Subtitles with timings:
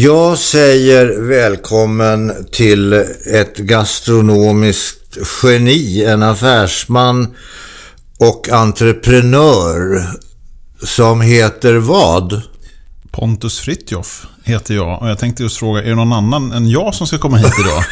[0.00, 2.92] Jag säger välkommen till
[3.32, 7.26] ett gastronomiskt geni, en affärsman
[8.18, 10.02] och entreprenör
[10.82, 12.42] som heter vad?
[13.10, 16.94] Pontus Fritjof heter jag och jag tänkte just fråga, är det någon annan än jag
[16.94, 17.84] som ska komma hit idag?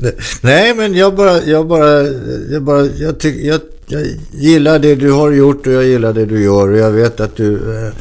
[0.40, 2.02] Nej, men jag bara, jag bara,
[2.50, 6.26] jag bara, jag, tyck, jag, jag gillar det du har gjort och jag gillar det
[6.26, 7.92] du gör och jag vet att du eh,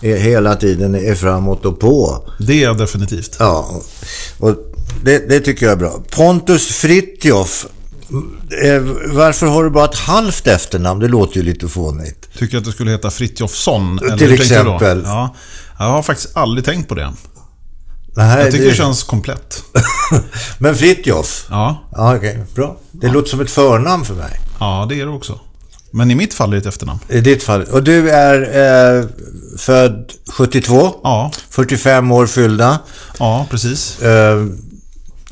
[0.00, 2.24] hela tiden är framåt och på.
[2.38, 3.36] Det är definitivt.
[3.38, 3.82] Ja,
[4.38, 4.54] och
[5.04, 6.02] det, det tycker jag är bra.
[6.10, 7.66] Pontus Fritjof,
[8.64, 8.82] eh,
[9.12, 11.00] varför har du bara ett halvt efternamn?
[11.00, 12.28] Det låter ju lite fånigt.
[12.38, 13.98] Tycker att det skulle heta Fritjofsson?
[13.98, 15.02] eller Till exempel.
[15.04, 15.34] Ja,
[15.78, 17.12] jag har faktiskt aldrig tänkt på det.
[18.16, 19.62] Nej, Jag tycker det känns komplett.
[20.58, 21.46] Men Fritjof?
[21.50, 22.44] Ja, Ja, okej.
[22.54, 22.76] Bra.
[22.92, 24.40] Det låter som ett förnamn för mig.
[24.60, 25.40] ja det är det också.
[25.92, 27.00] Men i mitt fall är det ett efternamn.
[27.08, 27.62] I ditt fall.
[27.64, 29.04] Och du är eh,
[29.58, 30.94] född 72?
[31.02, 32.78] Ja, 45 år fyllda.
[33.18, 34.02] ja precis.
[34.02, 34.46] Eh,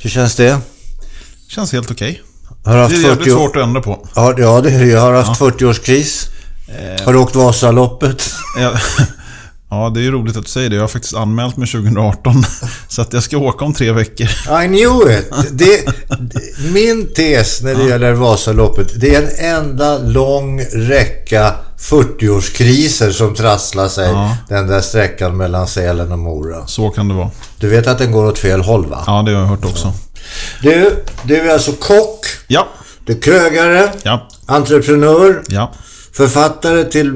[0.00, 0.58] hur känns det?
[1.48, 2.22] Känns helt okej.
[2.64, 3.36] Du Det är 40 jävligt år...
[3.38, 4.08] svårt att ändra på.
[4.14, 4.86] Ja, ja, det är det.
[4.86, 6.28] Jag har haft 40-årskris.
[7.04, 8.30] Har du åkt Vasaloppet?
[9.70, 10.76] Ja, det är ju roligt att du säger det.
[10.76, 12.34] Jag har faktiskt anmält mig 2018.
[12.88, 14.26] Så att jag ska åka om tre veckor.
[14.64, 15.30] I knew it!
[15.52, 15.86] Det,
[16.72, 23.88] min tes när det gäller Vasaloppet, det är en enda lång räcka 40-årskriser som trasslar
[23.88, 24.36] sig Ja.
[24.48, 26.66] den där sträckan mellan Sälen och Mora.
[26.66, 27.30] Så kan det vara.
[27.60, 29.04] Du vet att den går åt fel håll va?
[29.06, 29.92] Ja, det har jag hört också.
[30.62, 32.68] Du, du är alltså kock, Ja,
[33.06, 35.72] du är krögare, ja, entreprenör, ja.
[36.18, 37.12] Författare till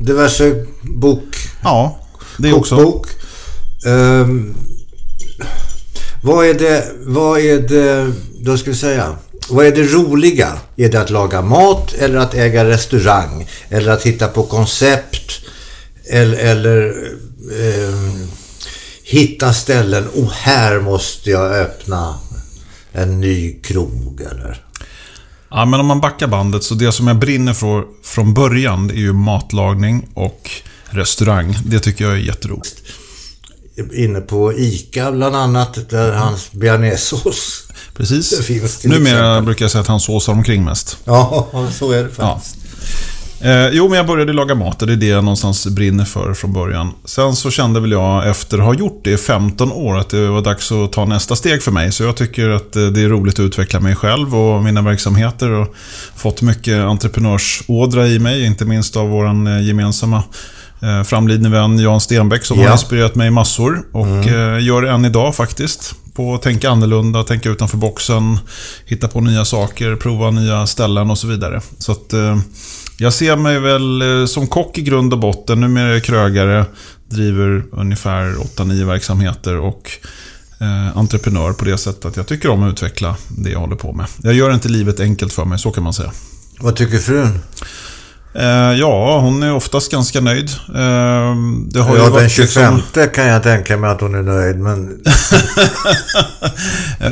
[0.00, 1.98] diverse bok, Ja,
[2.38, 2.76] det också.
[2.76, 3.06] kokbok.
[3.86, 4.54] Ehm,
[6.22, 9.16] vad är det, vad är det, då ska vi säga,
[9.48, 10.52] vad är det roliga?
[10.76, 13.48] Är det att laga mat eller att äga restaurang?
[13.68, 15.40] Eller att hitta på koncept?
[16.10, 16.94] Eller, eller
[17.60, 18.28] ehm,
[19.04, 22.18] hitta ställen, och här måste jag öppna
[22.92, 24.64] en ny krog eller?
[25.54, 28.94] Ja, men om man backar bandet så det som jag brinner för från början är
[28.94, 30.50] ju matlagning och
[30.84, 31.56] restaurang.
[31.64, 32.76] Det tycker jag är jätteroligt.
[33.92, 37.62] Inne på ICA bland annat, där hans bearnaisesås
[37.96, 38.30] Precis.
[38.30, 39.44] Det finns till Numera exempel.
[39.44, 40.98] brukar jag säga att han såsar omkring mest.
[41.04, 42.56] Ja, så är det faktiskt.
[43.44, 46.34] Eh, jo, men jag började laga mat och det är det jag någonstans brinner för
[46.34, 46.92] från början.
[47.04, 50.28] Sen så kände väl jag efter att ha gjort det i 15 år att det
[50.28, 51.92] var dags att ta nästa steg för mig.
[51.92, 55.50] Så jag tycker att eh, det är roligt att utveckla mig själv och mina verksamheter
[55.50, 55.74] och
[56.16, 60.22] fått mycket entreprenörsådra i mig, inte minst av vår gemensamma
[60.82, 62.66] eh, framlidne vän Jan Stenbeck som Ja.
[62.66, 65.94] har inspirerat mig massor och eh, gör det än idag faktiskt.
[66.14, 68.38] På att tänka annorlunda, tänka utanför boxen,
[68.86, 71.60] hitta på nya saker, prova nya ställen och så vidare.
[71.78, 72.38] Så att eh,
[73.02, 75.60] jag ser mig väl eh, som kock i grund och botten.
[75.60, 76.64] Numera är jag krögare,
[77.08, 79.90] driver ungefär 8-9 verksamheter och
[80.60, 83.92] eh, entreprenör på det sättet att jag tycker om att utveckla det jag håller på
[83.92, 84.06] med.
[84.22, 86.12] Jag gör inte livet enkelt för mig, så kan man säga.
[86.60, 87.38] Vad tycker frun?
[88.34, 90.50] Eh, ja, hon är oftast ganska nöjd.
[90.68, 91.34] Eh,
[91.68, 94.56] det har Ja, den varit 25 liksom- kan jag tänka mig att hon är nöjd,
[94.58, 94.88] men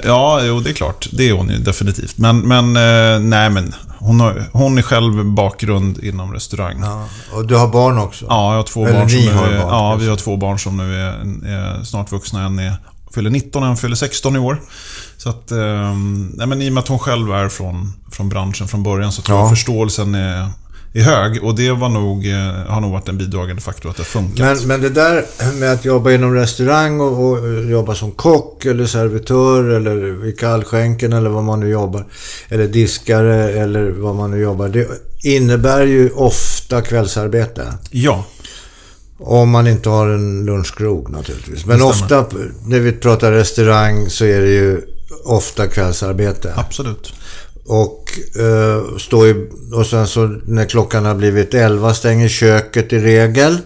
[0.05, 1.09] Ja, jo, det är klart.
[1.13, 2.19] Det är hon ju definitivt.
[2.19, 6.81] Men, men eh, nej, men hon, har, hon är själv bakgrund inom restaurang.
[6.83, 8.25] Ja, ja, och du har barn också?
[8.29, 10.05] jag har två Eller barn som ni nu har är, barn, Ja, kanske.
[10.05, 11.09] vi har två barn som nu är,
[11.49, 12.43] är snart vuxna.
[12.45, 12.75] En är,
[13.15, 14.61] fyller 19 och en fyller 16 i år.
[15.17, 15.95] Så att, eh,
[16.35, 19.23] nej, men i och med att hon själv är från, från branschen från början så
[19.23, 19.43] tror Ja.
[19.43, 20.49] jag förståelsen är,
[20.93, 21.45] är hög.
[21.45, 22.37] Och det var nog, eh,
[22.67, 24.39] har nog varit en bidragande faktor att det har funkat.
[24.39, 25.25] Men, men det där
[25.61, 31.13] med att jobba inom restaurang och, och jobba som kock eller servitör eller i kallskänken
[31.13, 32.07] eller vad man nu jobbar.
[32.49, 34.69] Eller diskare eller vad man nu jobbar.
[34.69, 34.89] Det
[35.23, 37.75] innebär ju ofta kvällsarbete.
[37.91, 38.25] Ja,
[39.19, 41.67] Om man inte har en lunchkrog naturligtvis.
[41.67, 42.27] Men ofta
[42.65, 44.81] när vi pratar restaurang så är det ju
[45.25, 46.53] ofta kvällsarbete.
[46.57, 47.13] absolut.
[47.73, 52.99] Och, eh, stå i, och sen så när klockan har blivit 11 stänger köket i
[52.99, 53.59] regel.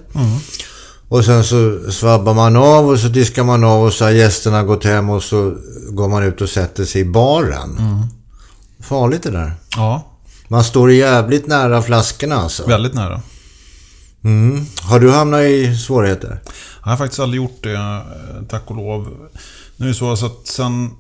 [1.09, 4.63] Och sen så svabbar man av och så diskar man av och så har gästerna
[4.63, 5.55] gått hem och så
[5.91, 7.79] går man ut och sätter sig i baren.
[8.83, 9.53] Farligt det där.
[9.77, 10.11] Ja,
[10.49, 12.67] Man står jävligt nära flaskorna alltså.
[12.67, 13.21] väldigt nära.
[14.25, 14.67] Mm.
[14.83, 16.41] Har du hamnat i svårigheter?
[16.85, 18.01] Jag har faktiskt aldrig gjort det, eh,
[18.49, 19.09] tack och lov.
[19.77, 20.91] Nu är det så att sen,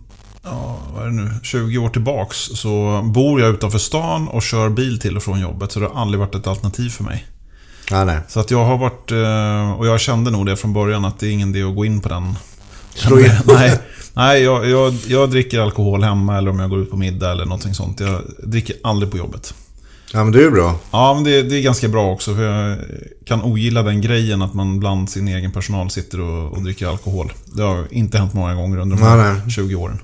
[0.44, 4.68] ja, vad är det nu, 20 år tillbaks så bor jag utanför stan och kör
[4.68, 5.72] bil till och från jobbet.
[5.72, 7.26] Så det har aldrig varit ett alternativ för mig.
[7.90, 8.18] Ja, nej.
[8.28, 11.26] Så att jag har varit, eh, och jag kände nog det från början att det
[11.26, 12.34] är ingen idé att gå in på den.
[12.94, 13.78] Slå in Nej,
[14.14, 17.44] nej jag, jag, jag dricker alkohol hemma eller om jag går ut på middag eller
[17.44, 18.00] någonting sånt.
[18.00, 19.54] Jag dricker aldrig på jobbet.
[20.14, 20.78] Ja, men det är ju bra.
[20.90, 22.34] Ja, men det, det är ganska bra också.
[22.34, 22.78] För jag
[23.24, 27.32] kan ogilla den grejen att man bland sin egen personal sitter och, och dricker alkohol.
[27.44, 29.50] Det har inte hänt många gånger under de här Nej, nej.
[29.52, 29.98] 20 åren.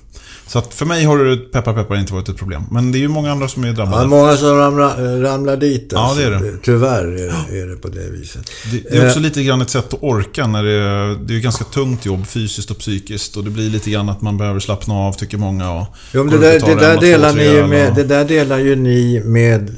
[0.46, 2.62] Så att för mig har det, peppar peppar, inte varit ett problem.
[2.70, 4.06] Men det är ju många andra som är Ja, drabbade.
[4.06, 5.88] många som ramlar, ramlar dit.
[5.92, 6.52] Ja, det är det.
[6.62, 8.42] Tyvärr är, är det på det viset.
[8.72, 10.78] Det, det är också Eh, lite grann ett sätt att orka när det,
[11.26, 13.36] det är ju ganska tungt jobb fysiskt och psykiskt.
[13.36, 15.70] Och det blir lite grann att man behöver slappna av, tycker många.
[15.72, 18.58] Och Jo, men det där, det, där delar ni ju med, och- det där delar
[18.58, 19.70] ju ni med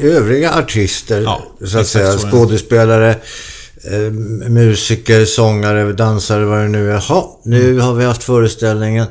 [0.00, 1.20] övriga artister.
[1.22, 2.12] Ja, så att säga.
[2.12, 2.28] så.
[2.30, 3.10] Skådespelare,
[3.90, 4.12] eh,
[4.50, 6.98] musiker, sångare, dansare, vad det nu är.
[6.98, 7.80] Ha, nu Mm.
[7.80, 9.06] har vi haft föreställningen.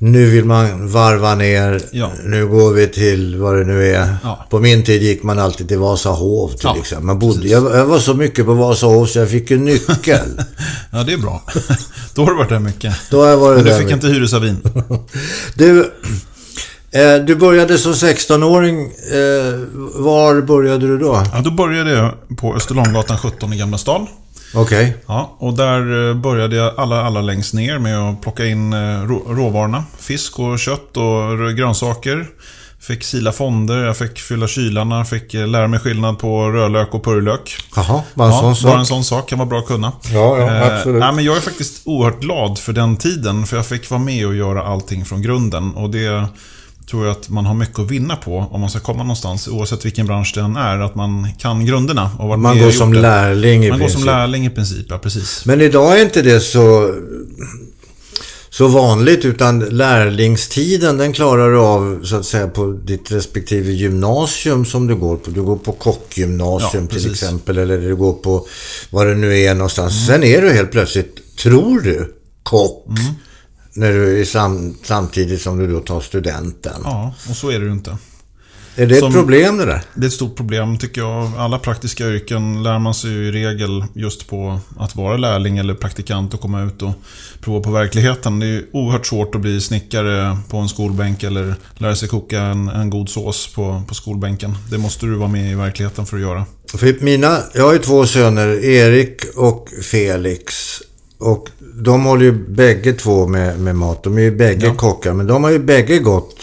[0.00, 1.80] Nu vill man varva ner.
[1.92, 2.12] Ja.
[2.24, 4.16] Nu går vi till vad det nu är.
[4.22, 4.46] Ja.
[4.50, 7.06] På min tid gick man alltid till Vasahov till Ja, exempel.
[7.06, 10.20] Man bodde, jag, jag var så mycket på Vasahov så jag fick en nyckel.
[10.92, 11.42] Ja, det är bra.
[12.14, 12.94] Då har du varit där mycket.
[13.10, 14.04] Då har jag varit Men du där fick mycket.
[14.04, 14.56] inte hyresavin.
[15.54, 15.90] Du
[17.38, 18.82] började som 16-åring.
[18.84, 19.58] Eh,
[19.94, 21.22] var började du då?
[21.34, 24.06] Ja, då började jag på Österlånggatan 17 i Gamla stan.
[24.54, 24.96] Okej.
[25.06, 28.78] Ja, och där eh, började jag allra, allra längst ner med att plocka in eh,
[28.78, 29.84] rå- råvarorna.
[29.98, 32.26] Fisk och kött och grönsaker.
[32.80, 37.04] Fick sila fonder, jag fick fylla kylarna, fick eh, lära mig skillnad på rödlök och
[37.04, 37.56] purjolök.
[37.76, 38.70] Jaha, bara en Ja, sån sak.
[38.70, 39.92] bara en sån sak kan vara bra att kunna.
[40.12, 41.00] Ja, ja, Eh, absolut.
[41.00, 44.26] nej, men jag är faktiskt oerhört glad för den tiden, för jag fick vara med
[44.26, 45.74] och göra allting från grunden.
[45.74, 46.26] Och det
[46.90, 49.84] tror jag att man har mycket att vinna på om man ska komma någonstans, oavsett
[49.84, 52.10] vilken bransch det än är, att man kan grunderna.
[52.18, 53.00] Och Man går som det.
[53.00, 53.98] lärling i Man går princip.
[53.98, 55.44] som lärling i princip, ja precis.
[55.46, 56.94] Men idag är inte det så,
[58.50, 64.64] så vanligt utan lärlingstiden den klarar du av så att säga på ditt respektive gymnasium
[64.64, 65.30] som du går på.
[65.30, 68.46] Du går på kockgymnasium Ja, till exempel eller du går på
[68.90, 70.06] vad det nu är någonstans.
[70.06, 72.86] Sen är du helt plötsligt, tror du, kock.
[73.78, 76.80] När du är sam, samtidigt som du då tar studenten.
[76.84, 77.96] Ja, och så är det ju inte.
[78.76, 79.82] Är det Som- ett problem det där?
[79.94, 81.32] Det är ett stort problem tycker jag.
[81.38, 85.74] Alla praktiska yrken lär man sig ju i regel just på att vara lärling eller
[85.74, 86.92] praktikant och komma ut och
[87.40, 88.38] prova på verkligheten.
[88.40, 92.40] Det är ju oerhört svårt att bli snickare på en skolbänk eller lära sig koka
[92.40, 94.54] en, en god sås på, på skolbänken.
[94.70, 96.44] Det måste du vara med i verkligheten för att göra.
[96.74, 100.54] För mina, jag har ju två söner, Erik och Felix.
[101.20, 104.02] Och de håller ju bägge två med, med mat.
[104.02, 104.74] De är ju bägge Ja.
[104.74, 105.12] kockar.
[105.12, 106.36] Men de har ju bägge gått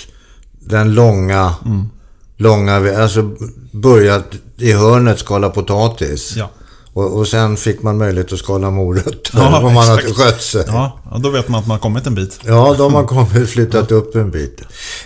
[0.60, 1.90] den långa, Mm.
[2.38, 3.32] långa, alltså
[3.72, 4.26] börjat
[4.58, 6.34] i hörnet skala potatis.
[6.38, 6.50] Ja.
[6.94, 10.64] Och, och sen fick man möjlighet att skala morötter Ja, om man hade skött sig.
[10.68, 12.40] Ja, ja, då vet man att man har kommit en bit.
[12.46, 14.62] Ja, de har kommit flyttat upp en bit.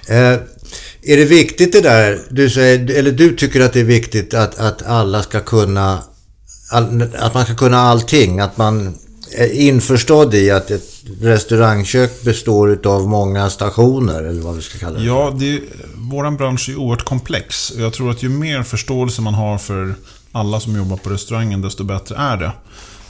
[0.07, 0.33] Eh,
[1.03, 4.59] är det viktigt det där, du säger, eller du tycker att det är viktigt att,
[4.59, 5.99] att alla ska kunna,
[6.71, 8.95] all, att man ska kunna allting, att man
[9.51, 15.05] införstådd i att ett restaurangkök består utav många stationer, eller vad vi ska kalla det.
[15.05, 15.61] Ja, det,
[15.95, 17.69] våran bransch är oerhört komplex.
[17.69, 19.95] Och Jag tror att ju mer förståelse man har för
[20.31, 22.51] alla som jobbar på restaurangen, desto bättre är det.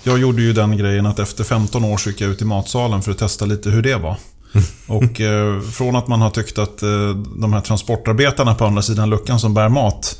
[0.03, 3.01] Jag gjorde ju den grejen att efter 15 år så gick jag ut i matsalen
[3.01, 4.17] för att testa lite hur det var.
[4.87, 9.09] Och eh, från att man har tyckt att eh, de här transportarbetarna på andra sidan
[9.09, 10.19] luckan som bär mat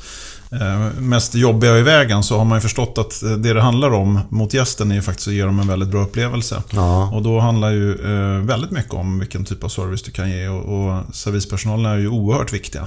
[0.98, 4.20] mest jobbiga i vägen så har man ju förstått att eh, det det handlar om
[4.28, 6.62] mot gästen är ju faktiskt att ge dem en väldigt bra upplevelse.
[6.70, 7.10] Ja.
[7.14, 10.48] Och då handlar ju eh, väldigt mycket om vilken typ av service du kan ge
[10.48, 12.86] och, och servispersonalen är ju oerhört viktiga.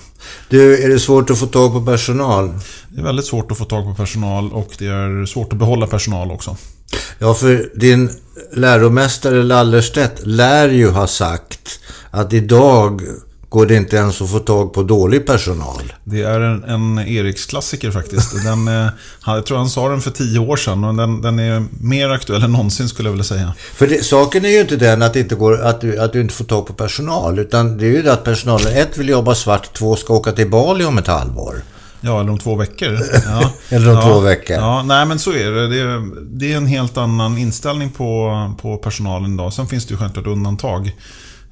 [0.50, 2.54] Du, är det svårt att få tag på personal?
[2.90, 5.88] Det är väldigt svårt att få tag på personal och det är svårt att behålla
[5.88, 6.58] personal också.
[7.20, 8.10] Ja, för din
[8.54, 11.80] läromästare Lallerstedt lär ju ha sagt
[12.12, 13.02] att idag
[13.54, 15.94] går det inte ens att få tag på dålig personal.
[16.04, 18.44] Det är en, en Eriksklassiker faktiskt.
[18.44, 18.88] Den, eh,
[19.26, 22.44] jag tror han sa den för tio år sedan och den, den är mer aktuell
[22.44, 23.54] än någonsin skulle jag vilja säga.
[23.74, 26.22] För det, saken är ju inte den att, det inte går, att, du, att du
[26.22, 27.40] inte får tag på personal.
[27.40, 30.50] Utan det är ju det att personalen, ett vill jobba svart, två ska åka till
[30.50, 31.62] Bali om ett halvår.
[32.02, 33.00] Ja, eller om två veckor.
[33.26, 33.52] Ja.
[33.70, 34.02] Eller om ja.
[34.02, 34.56] två veckor.
[34.56, 35.68] Ja, nej men så är det.
[35.68, 36.02] Det är,
[36.38, 39.54] det är en helt annan inställning på, på personalen idag.
[39.54, 40.92] Sen finns det ju självklart undantag.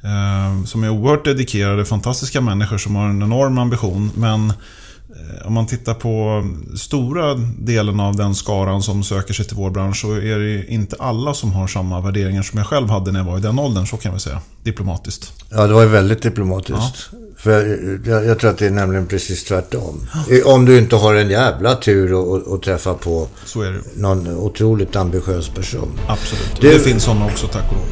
[0.03, 4.11] Eh, som är oerhört dedikerade, fantastiska människor som har en enorm ambition.
[4.15, 6.43] Men eh, om man tittar på
[6.77, 10.95] stora delen av den skaran som söker sig till vår bransch så är det inte
[10.99, 13.85] alla som har samma värderingar som jag själv hade när jag var i den åldern,
[13.87, 14.41] så kan vi säga.
[14.63, 15.33] Diplomatiskt.
[15.49, 17.09] Ja, det var ju väldigt diplomatiskt.
[17.37, 20.07] För jag, jag, jag tror att det är nämligen precis tvärtom.
[20.45, 24.95] Om du inte har en jävla tur och, och, och träffa på det någon otroligt
[24.95, 25.91] ambitiös person.
[26.07, 26.61] Absolut.
[26.61, 27.85] Du- det finns sådana också, tack och lov.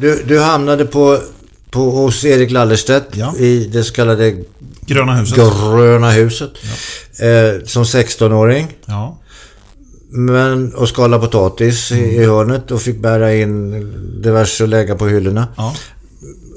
[0.00, 1.18] Du, du hamnade på,
[1.70, 3.34] på hos Erik Lallerstedt Ja.
[3.36, 4.34] i det så kallade
[4.86, 5.36] Gröna huset.
[5.36, 6.50] Gröna huset.
[7.18, 8.66] Eh, som 16-åring.
[8.86, 9.18] Ja.
[10.10, 13.70] Men, och skala potatis i, i hörnet och fick bära in
[14.22, 15.48] diverse och lägga på hyllorna.
[15.56, 15.74] ja.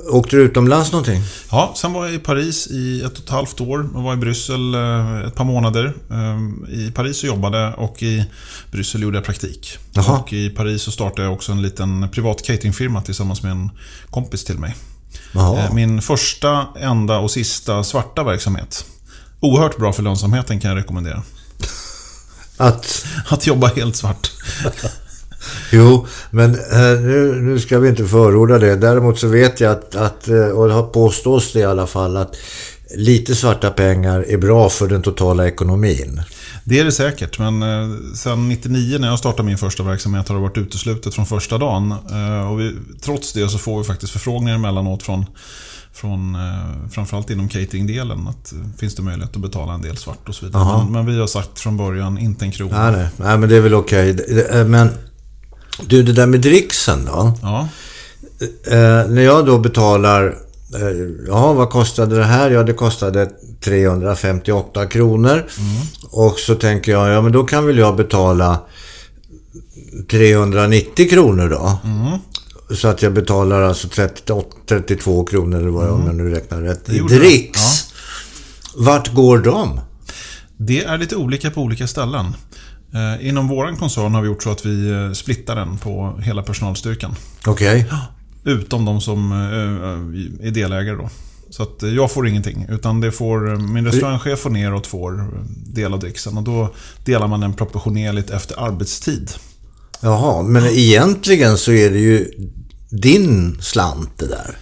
[0.09, 1.21] Åkte du utomlands någonting?
[1.51, 3.89] Ja, sen var jag i Paris i ett och ett halvt år.
[3.93, 5.93] Jag var i Bryssel eh, ett par månader.
[6.11, 8.25] Eh, I Paris så jobbade och i
[8.71, 9.77] Bryssel gjorde jag praktik.
[9.91, 10.19] Jaha.
[10.19, 13.69] Och i Paris så startade jag också en liten privat cateringfirma tillsammans med en
[14.09, 14.75] kompis till mig.
[15.31, 15.59] Jaha.
[15.63, 18.85] Eh, Min första, enda och sista svarta verksamhet.
[19.39, 21.23] Oerhört bra för lönsamheten kan jag rekommendera.
[22.57, 24.31] Att, Att jobba helt svart.
[25.71, 28.75] jo, men eh, nu, nu ska vi inte förorda det.
[28.75, 32.17] Däremot så vet jag att, att eh, och det har påstås det i alla fall,
[32.17, 32.35] att
[32.95, 36.21] lite svarta pengar är bra för den totala ekonomin.
[36.63, 40.35] Det är det säkert, men eh, sen 99 när jag startade min första verksamhet har
[40.35, 41.91] det varit uteslutet från första dagen.
[42.51, 45.25] Och vi, trots det så får vi faktiskt förfrågningar emellanåt från,
[45.93, 46.37] från
[46.91, 48.27] framförallt inom cateringdelen.
[48.27, 50.77] Att finns det möjlighet att betala en del svart och så vidare.
[50.77, 52.91] Men, men vi har sagt från början, inte en krona.
[52.91, 54.17] Nej, nej, nej men det är väl okej.
[54.51, 54.89] Eh, Men
[55.85, 57.33] du, det där med dricksen då?
[57.41, 57.67] Ja,
[58.67, 60.25] Eh, när jag då betalar,
[60.75, 62.51] eh, ja vad kostade det här?
[62.51, 63.29] Ja det kostade
[63.63, 65.45] 358 kronor.
[66.11, 68.59] Och så tänker jag, ja men då kan väl jag betala
[70.11, 71.79] 390 kronor då.
[72.75, 76.61] Så att jag betalar alltså 38, 32 kronor eller vad jag, om jag nu räknar
[76.61, 77.93] rätt, i dricks.
[78.75, 79.79] Vart går de?
[80.57, 82.25] det är lite olika på olika ställen.
[82.97, 86.43] Eh, Inom vår koncern har vi gjort så att vi eh, splittar den på hela
[86.43, 87.15] personalstyrkan.
[87.47, 87.85] Okej.
[88.43, 91.09] Utom de som eh, är delägare då.
[91.49, 92.65] Så att jag får ingenting.
[92.69, 95.29] Utan det får min restaurangchef och neråt får
[95.73, 96.37] del av dricksen.
[96.37, 96.73] Och då
[97.05, 99.31] delar man den proportionerligt efter arbetstid.
[100.01, 102.31] Jaha, men egentligen så är det ju
[102.89, 104.57] din slant det där.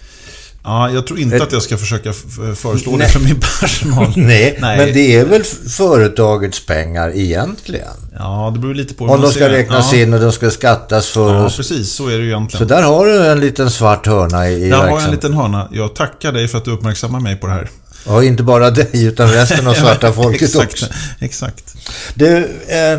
[0.66, 2.12] Ja, jag tror inte att jag ska försöka
[2.56, 3.08] föreslå det Nej.
[3.08, 4.12] för min personal.
[4.16, 4.78] Nej, Nej.
[4.78, 7.92] men det är väl företagets pengar egentligen?
[8.18, 9.56] Ja, det beror lite på hur Om man de ska ser det.
[9.56, 9.98] räknas ja.
[9.98, 11.92] in och de ska skattas för Ja, precis.
[11.92, 12.68] Så är det ju Så egentligen.
[12.68, 15.68] där har du en liten svart hörna i, Där har jag en liten hörna.
[15.72, 17.70] Jag tackar dig för att du uppmärksammar mig på det här.
[18.06, 20.86] Ja, inte bara dig utan resten av svarta folket exakt, också.
[21.20, 21.74] Exakt.
[22.14, 22.36] Du,
[22.68, 22.98] eh,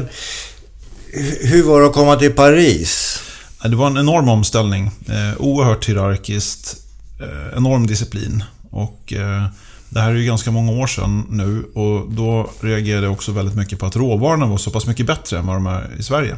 [1.42, 3.20] hur var det att komma till Paris?
[3.64, 4.92] Det var en enorm omställning.
[5.08, 6.76] Eh, oerhört hierarkiskt.
[7.20, 8.44] Eh, enorm disciplin.
[8.70, 9.46] Och eh,
[9.90, 13.56] det här är ju ganska många år sedan nu och då reagerade jag också väldigt
[13.56, 16.36] mycket på att råvarorna var så pass mycket bättre än vad de är i Sverige.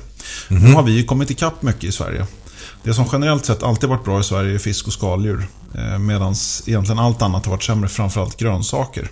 [0.47, 2.25] Nu har vi ju kommit ikapp mycket i Sverige.
[2.83, 5.47] Det som generellt sett alltid varit bra i Sverige är fisk och skaldjur.
[5.75, 6.35] Eh, Medan
[6.67, 9.09] egentligen allt annat har varit sämre, framförallt grönsaker.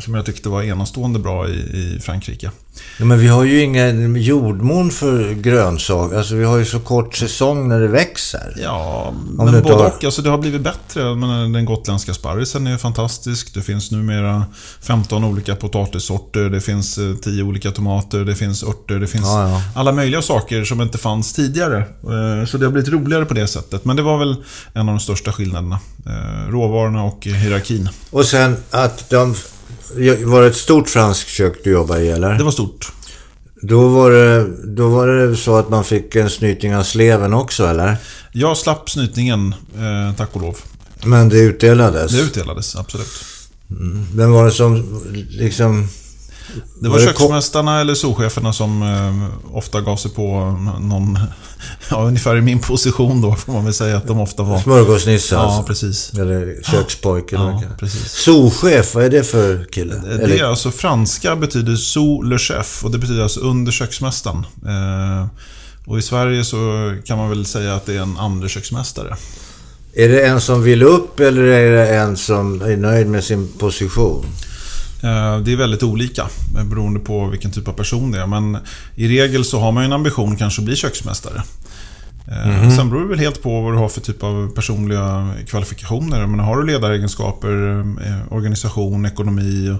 [0.00, 2.50] Som jag tyckte var enastående bra i, i Frankrike.
[2.98, 6.16] Ja, men vi har ju ingen jordmån för grönsaker.
[6.16, 8.54] Alltså vi har ju så kort säsong när det växer.
[8.62, 10.04] Ja, du men både har- och.
[10.04, 11.14] Alltså, det har blivit bättre.
[11.16, 13.54] Men den gotländska sparrisen är fantastisk.
[13.54, 14.44] Det finns numera
[14.82, 16.50] 15 olika potatissorter.
[16.50, 18.24] Det finns eh, 10 olika tomater.
[18.24, 18.94] Det finns örter.
[18.98, 19.62] Det finns Ja, ja.
[19.74, 21.78] alla möjliga saker som inte fanns tidigare.
[21.78, 23.84] Eh, Så det har blivit roligare på det sättet.
[23.84, 24.36] Men det var väl
[24.72, 25.78] en av de största skillnaderna.
[26.06, 27.88] Eh, Råvarorna och hierarkin.
[28.10, 29.34] Och sen att de...
[30.24, 32.34] Var det ett stort franskt kök du jobbade i eller?
[32.34, 32.92] Det var stort.
[33.62, 37.66] Då var, det, då var det så att man fick en snyting av sleven också
[37.66, 37.96] eller?
[38.32, 40.56] Jag slapp snytningen, eh, tack och lov.
[41.04, 42.12] Men det utdelades?
[42.12, 43.24] Det utdelades, absolut.
[44.14, 45.88] Vem var det som liksom...
[46.80, 50.40] Det var, Var det köksmästarna eller souscheferna som eh, ofta gav sig på
[50.80, 51.18] någon,
[51.90, 54.58] ja ungefär i min position då får man väl säga att de ofta var.
[54.58, 55.62] Smörgåsnisse Ja, alltså?
[55.62, 56.12] precis.
[56.14, 57.36] Eller kökspojke?
[57.36, 58.12] Ja, det precis.
[58.12, 59.94] Souschef, vad är det för kille?
[60.04, 64.46] Det är Eller, alltså franska betyder sous le chef och det betyder alltså under köksmästaren.
[64.66, 65.26] Eh,
[65.86, 66.56] och i Sverige så
[67.06, 69.16] kan man väl säga att det är en andre köksmästare.
[69.94, 73.48] är det en som vill upp eller är det en som är nöjd med sin
[73.58, 74.26] position?
[75.02, 76.22] Eh, Det är väldigt olika
[76.58, 78.26] eh, beroende på vilken typ av person det är.
[78.26, 78.58] Men
[78.94, 81.42] i regel så har man ju en ambition kanske att bli köksmästare.
[82.28, 86.26] Eh, Sen beror det väl helt på vad du har för typ av personliga kvalifikationer.
[86.26, 87.84] Men har du ledaregenskaper,
[88.30, 89.76] organisation, ekonomi,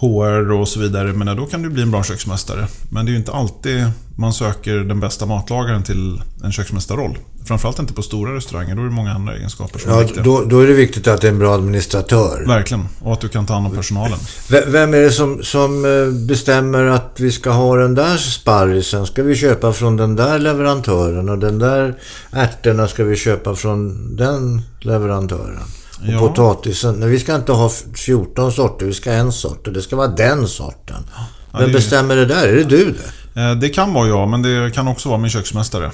[0.00, 1.12] HR och så vidare.
[1.12, 2.66] Men då kan du bli en bra köksmästare.
[2.90, 3.84] Men det är ju inte alltid
[4.18, 7.18] man söker den bästa matlagaren till en köksmästarroll.
[7.44, 8.74] Framförallt inte på stora restauranger.
[8.74, 10.22] Då är det många andra egenskaper som är Ja, viktiga.
[10.22, 12.44] då, då är det viktigt att det är en bra administratör.
[12.46, 12.86] Verkligen.
[13.00, 14.18] Och att du kan ta hand om personalen.
[14.50, 19.06] V- Vem är det som, som eh, bestämmer att vi ska ha den där sparrisen?
[19.06, 21.28] Ska vi köpa från den där leverantören?
[21.28, 21.98] Och den där
[22.30, 25.62] ärtorna ska vi köpa från den leverantören?
[26.00, 26.18] Och Ja.
[26.18, 27.08] potatisen?
[27.10, 29.66] Vi ska inte ha f- 14 sorter, vi ska ha en sort.
[29.66, 31.02] Och det ska vara den sorten.
[31.16, 32.48] Ja, Vem det är- bestämmer det där?
[32.48, 32.94] Är det du
[33.34, 33.40] det?
[33.40, 35.90] Eh, Det kan vara jag, men det kan också vara min köksmästare.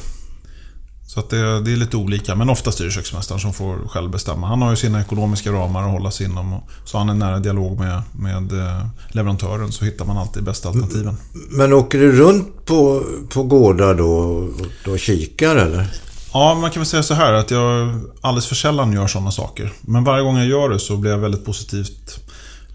[1.06, 4.10] Så att det, det är lite olika, men oftast är det köksmästaren som får själv
[4.10, 4.46] bestämma.
[4.46, 6.52] Han har ju sina ekonomiska ramar att hålla sig inom.
[6.52, 10.68] Och så han en nära dialog med, med eh, leverantören så hittar man alltid bästa
[10.68, 11.16] alternativen.
[11.50, 14.50] Men åker du runt på, på gårdar då och,
[14.92, 15.86] och kikar eller?
[16.34, 19.72] Ja, man kan väl säga så här att jag alldeles för sällan gör sådana saker.
[19.80, 22.20] Men varje gång jag gör det så blir jag väldigt positivt,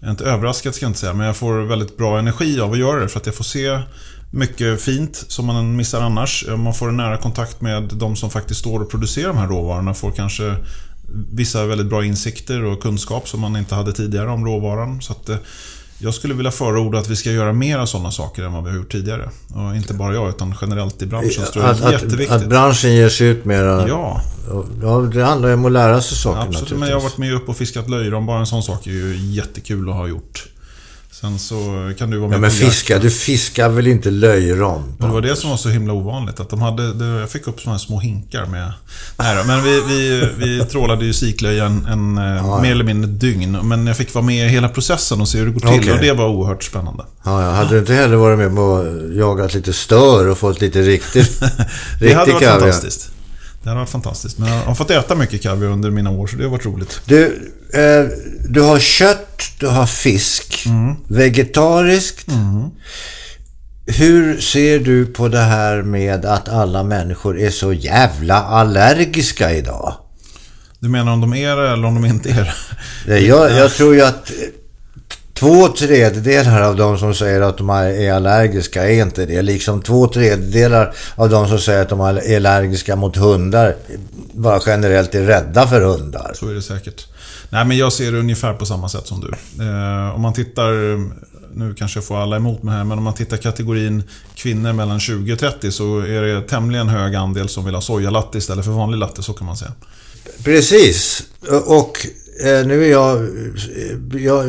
[0.04, 3.00] inte överraskad ska jag inte säga, men jag får väldigt bra energi av att göra
[3.00, 3.08] det.
[3.08, 3.78] För att jag får se
[4.30, 6.44] mycket fint som man missar annars.
[6.56, 9.94] Man får en nära kontakt med de som faktiskt står och producerar de här råvarorna.
[9.94, 10.56] Får kanske
[11.32, 15.02] vissa väldigt bra insikter och kunskap som man inte hade tidigare om råvaran.
[15.02, 15.36] Så att, eh,
[16.02, 18.70] jag skulle vilja förorda att vi ska göra mer av sådana saker än vad vi
[18.70, 19.30] har gjort tidigare.
[19.54, 21.44] Och inte bara jag, utan generellt i branschen.
[21.44, 22.30] Att, det är jätteviktigt.
[22.30, 23.88] Att, branschen ger sig ut mera...
[23.88, 24.22] Ja.
[24.82, 27.34] Ja, det handlar ju om att lära sig saker Absolut, men jag har varit med
[27.34, 28.26] upp och fiskat löjrom.
[28.26, 30.48] Bara en sån sak är ju jättekul att ha gjort.
[31.20, 34.82] Sen så kan du vara med Ja, men fiska, du fiskar väl inte löjrom?
[34.98, 36.40] Men det var det som var så himla ovanligt.
[36.40, 38.72] Att de hade, jag fick upp såna här små hinkar med...
[39.16, 42.62] Nej då, men vi, vi, vi trålade ju siklöja en, en Ja.
[42.62, 43.52] mer eller mindre dygn.
[43.62, 45.80] Men jag fick vara med i hela processen och se hur det går till.
[45.80, 45.92] Okej.
[45.92, 47.04] Och det var oerhört spännande.
[47.24, 47.50] Ja, ja.
[47.50, 51.40] Hade du inte heller varit med att jagat lite stör och fått lite riktigt...
[52.00, 52.60] Det hade varit kaviar?
[52.60, 53.10] fantastiskt.
[53.62, 54.38] Det hade varit fantastiskt.
[54.38, 57.00] Men jag har fått äta mycket kaviar under mina år, så det har varit roligt.
[57.04, 57.24] Du,
[57.72, 58.06] eh,
[58.48, 60.66] du har kött, du har fisk.
[60.66, 60.96] Mm.
[61.08, 62.26] Vegetariskt.
[63.86, 69.94] Hur ser du på det här med att alla människor är så jävla allergiska idag?
[70.78, 72.54] Du menar om de är det eller om de inte är
[73.06, 73.20] det?
[73.20, 74.32] Jag, jag tror ju att
[75.40, 79.42] två tredjedelar av de som säger att de är allergiska är inte det.
[79.42, 83.76] Liksom två tredjedelar av de som säger att de är allergiska mot hundar
[84.32, 86.32] bara generellt är rädda för hundar.
[86.34, 87.06] Så är det säkert.
[87.50, 89.28] Nej, men jag ser det ungefär på samma sätt som du.
[89.64, 90.72] Eh, om man tittar,
[91.58, 94.02] nu kanske jag får alla emot mig här, men om man tittar kategorin
[94.34, 98.38] kvinnor mellan 20 och 30 så är det tämligen hög andel som vill ha sojalatte
[98.38, 99.72] istället för vanlig latte, så kan man säga.
[100.44, 101.22] Precis.
[101.66, 102.06] Och
[102.44, 103.28] eh, nu är jag...
[104.12, 104.44] Jag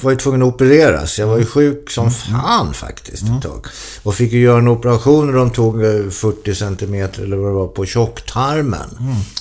[0.00, 1.18] var ju tvungen att opereras.
[1.18, 3.66] Jag var ju sjuk som fan faktiskt ett tag.
[4.02, 7.54] Och fick ju göra en operation och de tog eh, 40 centimeter eller vad det
[7.54, 8.88] var på tjocktarmen.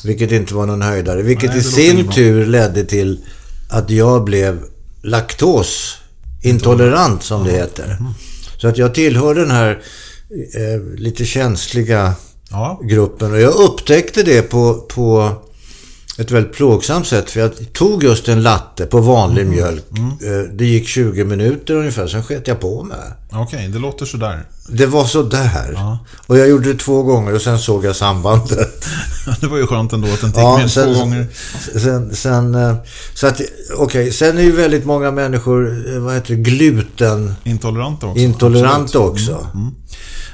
[0.04, 1.22] Vilket inte var någon höjdare.
[1.22, 3.20] Vilket Nej, i sin tur ledde till
[3.70, 4.64] att jag blev
[5.02, 7.98] laktosintolerant som det heter.
[8.58, 9.82] Så att jag tillhör den här
[10.56, 12.14] eh, lite känsliga
[12.50, 13.32] Ja, gruppen.
[13.32, 15.32] Och jag upptäckte det på, på
[16.18, 17.30] ett väldigt plågsamt sätt.
[17.32, 19.54] För jag tog just en latte på vanlig Mm.
[19.56, 19.86] mjölk.
[19.92, 22.98] Eh, Det gick 20 minuter ungefär, sen sket jag på mig.
[23.34, 24.46] okej, det låter sådär.
[24.70, 25.72] Det var så där.
[25.74, 25.98] Ja.
[26.28, 28.86] Och jag gjorde det två gånger och sen såg jag sambandet.
[29.42, 31.28] Det var ju skönt ändå att inte gick med två gånger.
[31.80, 32.76] Sen, sen, eh,
[33.14, 33.42] så att,
[33.78, 39.34] okej, sen är ju väldigt många människor, eh, vad heter det, glutenintoleranta Intoleranta också.
[39.34, 39.48] också.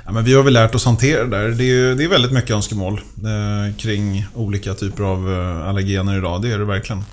[0.05, 1.49] Ja, men vi har väl lärt oss hantera det där.
[1.49, 6.41] Det är, det är väldigt mycket önskemål eh, kring olika typer av eh, allergener idag.
[6.41, 7.03] Det är det verkligen.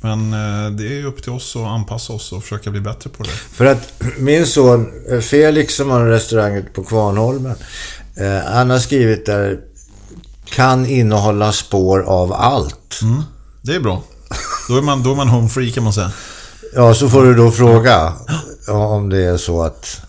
[0.00, 3.22] Men eh, det är upp till oss att anpassa oss och försöka bli bättre på
[3.22, 3.30] det.
[3.30, 7.54] För att min son eh, Felix som har en restaurang på Kvarnholmen.
[8.16, 9.60] Eh, han har skrivit där
[10.44, 13.00] kan innehålla spår av allt.
[13.02, 13.22] Mm.
[13.62, 14.02] Det är bra.
[14.68, 16.12] Då är man, då är man home free kan man säga.
[16.74, 18.12] Ja, så får du då fråga
[18.68, 20.00] om det är så att...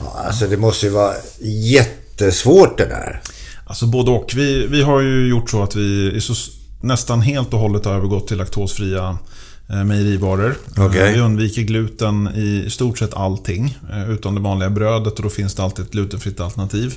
[0.00, 3.20] Ja, alltså det måste ju vara jättesvårt det där.
[3.66, 4.32] Alltså både och.
[4.36, 6.34] Vi, vi har ju gjort så att vi så,
[6.80, 9.18] nästan helt och hållet har övergått till laktosfria
[9.70, 10.54] eh, mejerivaror.
[10.76, 11.00] Okej.
[11.08, 13.78] Eh, Vi undviker gluten i stort sett allting.
[13.92, 16.94] eh, Utom det vanliga brödet och då finns det alltid ett glutenfritt alternativ.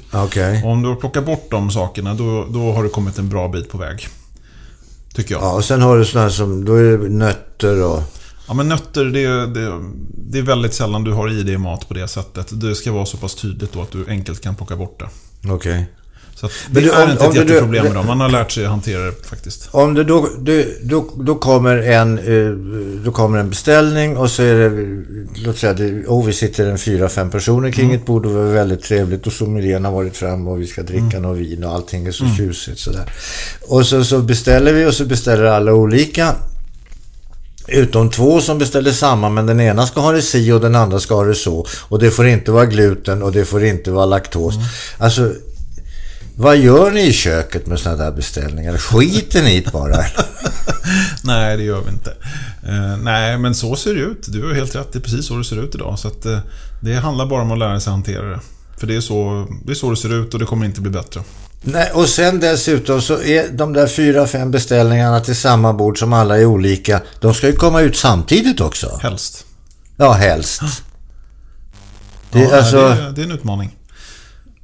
[0.63, 3.47] Och om du har plockat bort de sakerna då, då har du kommit en bra
[3.47, 4.07] bit på väg.
[5.13, 5.43] Tycker jag.
[5.43, 6.65] Ja, och sen har du sådana som...
[6.65, 8.03] Då är det nötter och...
[8.51, 9.81] Ja, men nötter, det, det,
[10.31, 12.47] det är väldigt sällan du har i dig mat på det sättet.
[12.61, 15.09] Det ska vara så pass tydligt då att du enkelt kan plocka bort det.
[15.51, 15.85] Okej.
[16.35, 18.07] Så att Men det du, är om- inte ett jätteproblem dem.
[18.07, 19.69] Man har lärt sig att hantera det faktiskt.
[19.71, 22.51] Om det då, du, då, då kommer en, eh,
[23.05, 25.03] då kommer en beställning och så är det,
[25.45, 28.39] låt säga, det, oh, vi sitter en fyra, fem personer kring ett bord och det
[28.39, 31.73] är väldigt trevligt och sommelieren har varit fram och vi ska dricka något vin och
[31.73, 33.13] allting är så tjusigt sådär.
[33.67, 36.35] Och så, så beställer vi och så beställer alla olika.
[37.71, 40.99] Utom två som beställer samma, men den ena ska ha det si och den andra
[40.99, 41.67] ska ha det så.
[41.81, 44.55] Och det får inte vara gluten och det får inte vara laktos.
[44.97, 45.33] Alltså,
[46.35, 48.77] vad gör ni i köket med sådana där beställningar?
[48.77, 49.97] Skiter ni i det bara?
[51.23, 52.11] Nej, det gör vi inte.
[52.67, 54.25] Eh, nej, men så ser det ut.
[54.27, 54.93] Du har helt rätt.
[54.93, 55.99] Det är precis så det ser ut idag.
[55.99, 56.39] Så att, eh,
[56.81, 58.39] det handlar bara om att lära sig hantera det.
[58.77, 60.91] För det är, så, det är så det ser ut och det kommer inte bli
[60.91, 61.21] bättre.
[61.63, 66.13] Nej, och sen dessutom så är de där fyra, fem beställningarna till samma bord som
[66.13, 67.01] alla är olika.
[67.19, 68.99] De ska ju komma ut samtidigt också.
[69.01, 69.45] Helst.
[69.97, 70.61] Ja, helst.
[72.31, 73.75] Det, Ja, alltså, det, är, det är en utmaning.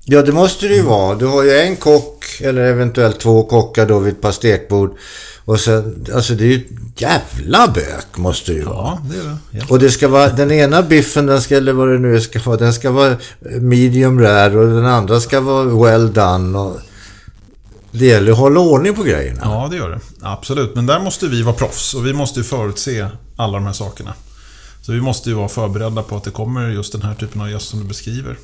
[0.06, 1.16] ja, det måste det ju vara.
[1.16, 4.98] Du har ju en kock, eller eventuellt två kockar då vid ett par stekbord.
[5.46, 8.76] Och sen, alltså det är ju ett jävla bök måste det ju vara.
[8.76, 9.66] Ja, det är det.
[9.70, 12.58] Och det ska vara, den ena biffen, den ska, eller vad det nu ska vara,
[12.58, 13.18] den ska vara
[13.60, 16.58] medium rare och den andra ska vara well done.
[16.58, 16.80] Och,
[17.92, 19.40] det gäller att hålla ordning på grejerna.
[19.44, 20.00] Ja, det gör det.
[20.22, 20.76] Absolut.
[20.76, 24.14] Men där måste vi vara proffs och vi måste ju förutse alla de här sakerna.
[24.82, 27.50] Så vi måste ju vara förberedda på att det kommer just den här typen av
[27.52, 28.38] gäst som du beskriver.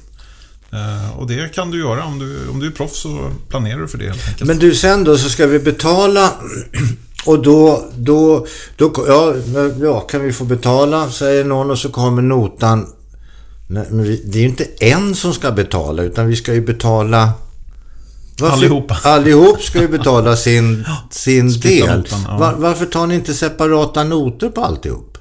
[0.71, 2.05] Eh, och det kan du göra.
[2.05, 4.47] Om du, om du är proffs så planerar du för det helt enkelt.
[4.47, 6.33] Men du, sen då så ska vi betala
[7.25, 9.35] och då, då, då ja,
[9.81, 12.87] ja, kan vi få betala, säger någon och så kommer notan.
[13.67, 17.31] Nej, men det är ju inte en som ska betala utan vi ska ju betala
[18.39, 18.97] varför, Allihopa.
[19.03, 21.97] Allihop ska ju betala sin, sin Splitta del.
[21.97, 22.37] notan, ja.
[22.37, 25.17] Var, varför tar ni inte separata noter på alltihop?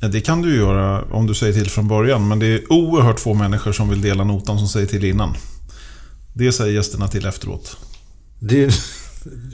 [0.00, 3.20] Ja, det kan du göra om du säger till från början, men det är oerhört
[3.20, 5.34] få människor som vill dela notan som säger till innan.
[6.32, 7.76] Det säger gästerna till efteråt.
[8.38, 8.74] Det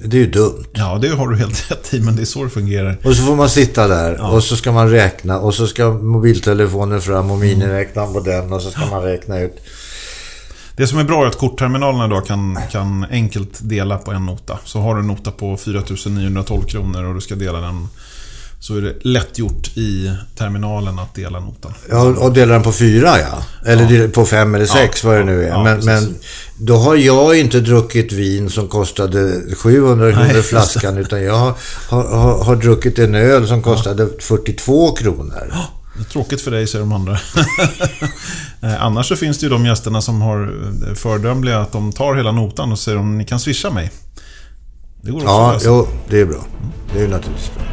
[0.04, 0.64] det är ju dumt.
[0.72, 2.98] Ja, det har du helt rätt i, men det är så det fungerar.
[3.04, 7.00] Och så får man sitta där och så ska man räkna och så ska mobiltelefonen
[7.00, 9.56] fram och miniräknaren på den och så ska man räkna ut.
[10.76, 14.58] Det som är bra är att kortterminalerna idag kan, kan enkelt dela på en nota.
[14.64, 17.88] Så har du en nota på 4912 kronor och du ska dela den
[18.60, 21.74] så är det lätt gjort i terminalen att dela notan.
[21.90, 23.44] Ja, och delar den på fyra ja.
[23.70, 25.48] Eller delar på fem eller sex vad det nu är.
[25.48, 26.16] Ja, men, men
[26.58, 30.98] då har jag inte druckit vin som kostade 700 kronor flaskan.
[30.98, 31.54] Utan jag har,
[31.88, 35.54] har, har, har druckit en öl som kostade 42 kronor.
[36.12, 37.18] Tråkigt för dig, säger de andra.
[38.62, 40.42] Eh, Annars så finns det ju de gästerna som har
[40.88, 43.90] eh, föredömliga att de tar hela notan och säger om ni kan swisha mig.
[45.02, 45.66] Det går också att Ja, lösa.
[45.68, 46.46] jo, det är bra.
[46.94, 47.64] Det är naturligtvis bra.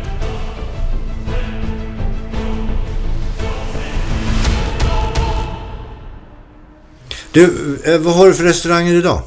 [7.32, 9.22] Du, eh, vad har du för restauranger idag?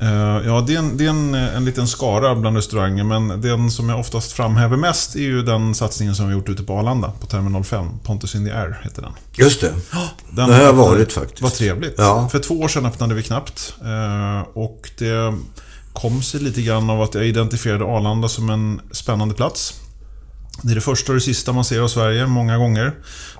[0.00, 3.70] Eh, Ja, det är, en, det är en, en liten skara bland restauranger, men den
[3.70, 7.12] som jag oftast framhäver mest är ju den satsningen som vi gjort ute på Arlanda,
[7.20, 7.86] på Terminal 5.
[8.04, 9.12] Pontus in the Air heter den.
[9.34, 9.72] Just det.
[10.30, 11.42] Den Det har jag varit faktiskt.
[11.42, 11.94] Vad trevligt.
[11.98, 12.28] Ja.
[12.32, 13.74] För två år sedan öppnade vi knappt.
[13.82, 15.34] eh, Och det
[15.92, 19.74] kom sig lite grann av att jag identifierade Arlanda som en spännande plats.
[20.62, 22.92] Det är det första och det sista man ser av Sverige många gånger.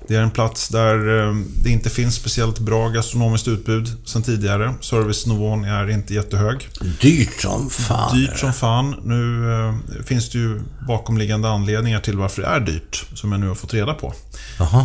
[0.07, 4.73] Det är en plats där eh, det inte finns speciellt bra gastronomiskt utbud sedan tidigare.
[4.81, 6.69] Servicenivån är inte jättehög.
[7.01, 8.17] Dyrt som fan.
[8.17, 8.95] Dyrt som fan.
[9.03, 13.47] Nu eh, finns det ju bakomliggande anledningar till varför det är dyrt, som jag nu
[13.47, 14.13] har fått reda på.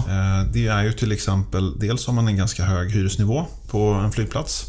[0.08, 4.12] Eh, Det är ju till exempel, dels har man en ganska hög hyresnivå på en
[4.12, 4.66] flygplats.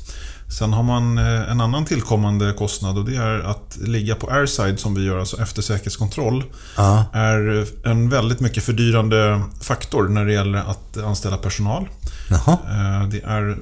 [0.49, 4.77] Sen har man eh, en annan tillkommande kostnad och det är att ligga på airside
[4.79, 6.43] som vi gör, alltså efter säkerhetskontroll.
[6.77, 7.05] Ja.
[7.13, 11.89] Är en väldigt mycket fördyrande faktor när det gäller att anställa personal.
[12.29, 12.57] Jaha.
[12.69, 13.57] Eh, Det är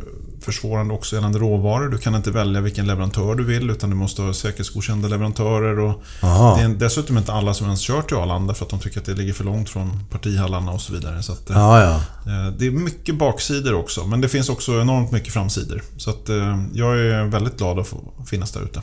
[0.45, 1.89] försvårande också gällande råvaror.
[1.89, 5.79] Du kan inte välja vilken leverantör du vill utan du måste ha säkerhetsgodkända leverantörer.
[5.79, 6.55] Och Aha.
[6.57, 9.05] det är dessutom inte alla som ens kör till Arlanda för att de tycker att
[9.05, 11.23] det ligger för långt från partihallarna och så vidare.
[11.23, 11.95] Så att, eh, Ja, ja.
[12.31, 15.81] Eh, Det är mycket baksidor också, men det finns också enormt mycket framsidor.
[15.97, 18.81] Så att, eh, jag är väldigt glad att få finnas där ute.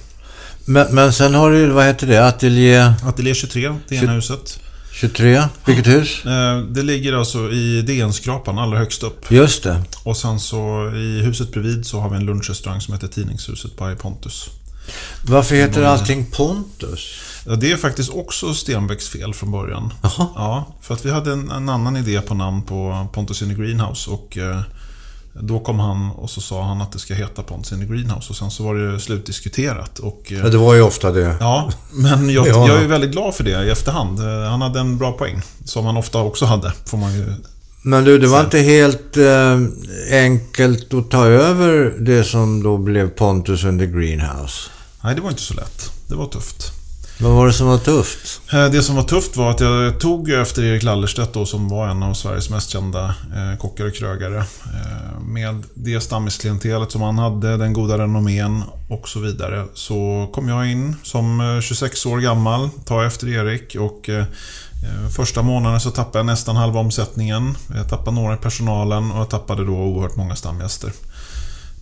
[0.64, 4.60] Men, men sen har du, vad heter det, Ateljé Ateljé 23, det ena huset.
[4.92, 5.42] 23?
[5.66, 6.24] Vilket hus?
[6.24, 9.30] Eh, Det ligger alltså i DN-skrapan allra högst upp.
[9.30, 9.82] Just det.
[10.04, 13.94] Och sen så i huset bredvid så har vi en lunchrestaurang som heter Tidningshuset by
[14.02, 14.46] Pontus.
[15.26, 17.14] Varför heter allting Pontus?
[17.46, 19.92] Ja, Det är faktiskt också Stenbecks fel från början.
[20.02, 20.28] Jaha.
[20.34, 23.54] Ja, för att vi hade en, en annan idé på namn på Pontus in the
[23.62, 24.10] Greenhouse.
[24.10, 24.60] Och eh,
[25.40, 28.30] då kom han och så sa han att det ska heta Pontus in the Greenhouse.
[28.30, 29.98] Och sen så var det slutdiskuterat.
[29.98, 31.36] Och, eh, Ja, det var ju ofta det.
[31.40, 32.68] Ja, men jag, Ja.
[32.68, 34.18] jag är väldigt glad för det i efterhand.
[34.18, 35.42] Eh, Han hade en bra poäng.
[35.64, 37.34] Som han ofta också hade, får man ju...
[37.84, 39.58] Men du, det var inte helt eh,
[40.24, 44.70] enkelt att ta över det som då blev Pontus and the Greenhouse.
[45.04, 45.90] Nej, det var inte så lätt.
[46.08, 46.72] Det var tufft.
[47.22, 48.40] Vad var det som var tufft?
[48.52, 51.88] Eh, det som var tufft var att jag tog efter Erik Lallerstedt då, som var
[51.88, 54.38] en av Sveriges mest kända eh, kockar och krögare.
[54.38, 59.66] Eh, med det stammisklientelet som han hade, den goda renommén och så vidare.
[59.74, 64.10] Så kom jag in som 26 år gammal, tar efter Erik och
[65.16, 67.56] Första månaden så tappade jag nästan halva omsättningen.
[67.74, 70.92] Jag tappade några i personalen och jag tappade då oerhört många stamgäster.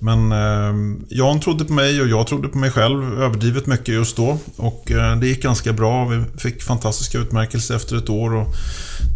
[0.02, 4.16] Men eh, Jan trodde på mig och jag trodde på mig själv överdrivet mycket just
[4.16, 4.38] då.
[4.56, 6.08] Och eh, det gick ganska bra.
[6.08, 8.46] Vi fick fantastiska utmärkelser efter ett år och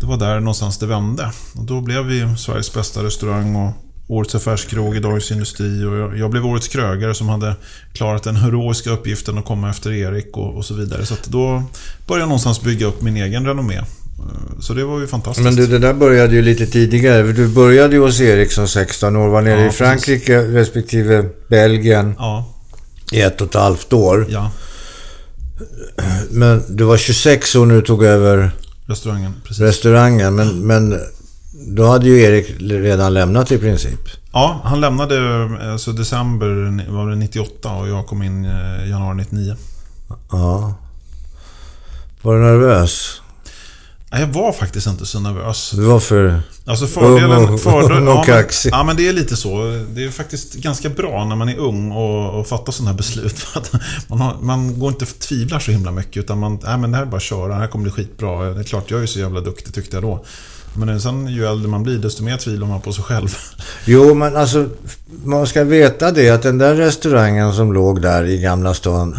[0.00, 1.30] det var där någonstans det vände.
[1.54, 3.72] Och då blev vi Sveriges bästa restaurang och
[4.08, 7.56] Årets affärskrog i Dagens Industri och jag, jag blev Årets krögare som hade
[7.92, 11.06] klarat den heroiska uppgiften att komma efter Erik och, och så vidare.
[11.06, 11.62] Så att då
[12.06, 13.80] började jag någonstans bygga upp min egen renommé.
[14.18, 15.44] Eh, Så det var ju fantastiskt.
[15.44, 17.22] Men du, det där började ju lite tidigare.
[17.32, 22.14] Du började ju hos Erik som 16 år, var nere Ja, i Frankrike respektive Belgien
[22.18, 22.48] Ja,
[23.12, 24.26] i ett och ett halvt år.
[24.28, 24.50] ja.
[26.30, 28.50] Men du var 26 år när du tog över
[28.86, 29.60] Restaurangen, precis.
[29.62, 30.34] restaurangen.
[30.34, 31.00] Men, men
[31.66, 34.00] då hade ju Erik redan lämnat i princip.
[34.32, 35.18] Ja, han lämnade
[35.72, 36.46] alltså december
[36.92, 39.56] var det 98 och jag kom in eh, januari 99.
[40.32, 40.74] Ja.
[42.22, 43.20] Var du nervös?
[44.20, 45.70] Jag var faktiskt inte så nervös.
[45.76, 46.40] Du var för...
[46.66, 47.30] Alltså fördelen...
[47.30, 49.84] Ung och- fördelen och ja, men, ja, men det är lite så.
[49.94, 53.46] Det är faktiskt ganska bra när man är ung och, och fattar sådana här beslut.
[54.08, 56.16] Man, har, man går inte och tvivlar så himla mycket.
[56.16, 57.48] Utan man, nej men det här är bara att köra.
[57.48, 58.44] Det här kommer bli skitbra.
[58.54, 60.24] Det är klart, jag är så jävla duktig tyckte jag då.
[60.76, 63.28] Men sen ju äldre man blir, desto mer tvivlar man på sig själv.
[63.84, 64.68] Jo, men alltså
[65.24, 69.16] man ska veta det att den där restaurangen som låg där i Gamla stan,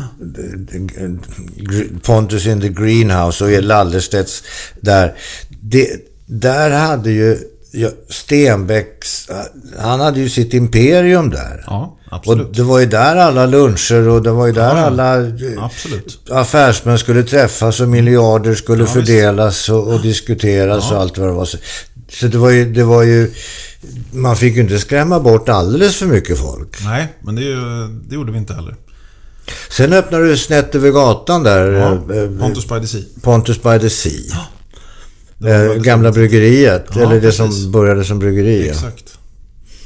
[2.01, 4.43] Pontus in the Greenhouse och Lallerstedts
[4.81, 5.13] där.
[5.61, 5.87] Det,
[6.25, 7.37] där hade ju
[8.09, 9.27] Stenbecks,
[9.79, 11.63] han hade ju sitt imperium där.
[11.67, 12.53] Ja, Och absolut.
[12.53, 14.85] det var ju där alla luncher och det var ju där Ja, ja.
[14.85, 16.19] alla eh, Absolut.
[16.31, 21.33] affärsmän skulle träffas och miljarder skulle Ja, fördelas och, och diskuteras och allt vad det
[21.33, 21.45] var.
[21.45, 21.57] Så,
[22.09, 23.31] så det var ju, det var ju,
[24.11, 26.77] man fick ju inte skrämma bort alldeles för mycket folk.
[26.85, 27.41] Nej, men det,
[28.09, 28.75] det gjorde vi inte heller.
[29.69, 33.01] Sen öppnade du snett över gatan där, Ja, eh, Pontus by the Sea.
[33.21, 34.35] Pontus by the Sea.
[35.43, 37.61] Eh, gamla bryggeriet, Ja, eller det precis.
[37.61, 38.69] som började som bryggeri.
[38.69, 39.17] Exakt.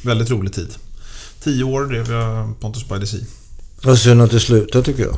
[0.03, 0.69] Väldigt rolig tid.
[1.43, 3.19] Tio år drev jag Pontus by the Sea.
[3.85, 5.15] Och synd att det slutade tycker jag.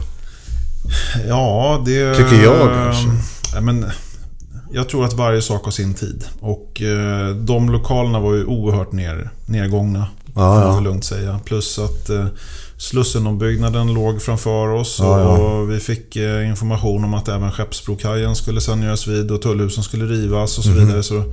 [1.28, 2.16] Ja, det...
[2.16, 3.08] Tycker jag, alltså.
[3.54, 3.86] Ja, men,
[4.72, 6.24] jag tror att varje sak har sin tid.
[6.40, 10.08] Och eh, de lokalerna var ju oerhört ner, nergångna.
[10.36, 11.40] Ja, kan man lugnt säga.
[11.46, 12.26] Plus att eh,
[12.78, 14.98] Slussenombyggnaden låg framför oss.
[15.00, 15.28] Ja, ja.
[15.38, 19.84] Och vi fick eh, information om att även Skeppsbrokajen skulle sen göras vid och tullhusen
[19.84, 20.80] skulle rivas och så Mhm.
[20.86, 21.04] vidare.
[21.04, 21.24] Så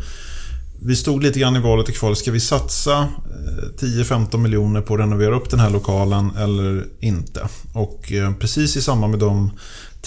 [0.83, 2.19] vi stod lite grann i valet och kvalet.
[2.19, 7.49] Ska vi satsa eh, 10-15 miljoner på att renovera upp den här lokalen eller inte?
[7.73, 9.51] Och eh, precis i samband med de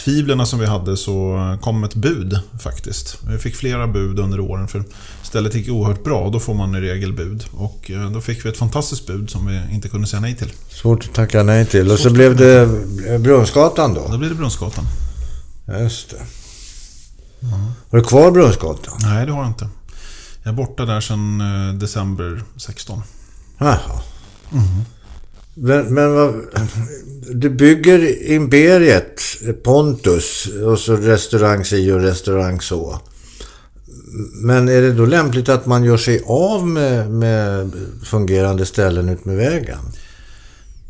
[0.03, 3.17] tvivlen som vi hade så kom ett bud faktiskt.
[3.27, 4.83] Vi fick flera bud under åren för
[5.31, 7.45] stället gick oerhört bra och då får man i regel bud.
[7.51, 10.53] Och eh, då fick vi ett fantastiskt bud som vi inte kunde säga nej till.
[10.69, 11.91] Svårt att tacka nej till.
[11.91, 12.69] Och så Svårt blev det
[13.19, 14.07] Brunnsgatan då.
[14.07, 14.85] Då blev det Brunnsgatan.
[15.79, 16.17] Just det.
[17.89, 18.93] Har du kvar Brunnsgatan?
[19.01, 19.69] Nej, det har jag inte.
[20.43, 23.01] Jag är borta där sedan eh, december 16.
[23.57, 23.79] Jaha.
[25.63, 26.34] Men, men vad,
[27.32, 29.21] du bygger imperiet,
[29.63, 33.00] Pontus, och så restaurang si och restaurang så.
[34.34, 37.71] Men är det då lämpligt att man gör sig av med, med
[38.04, 39.80] fungerande ställen ut med vägen?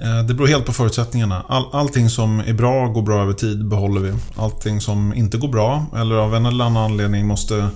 [0.04, 1.46] Eh, Det beror helt på förutsättningarna.
[1.50, 4.14] All, allting som är bra går bra över tid behåller vi.
[4.36, 7.68] Allting som inte går bra eller av en eller annan anledning måste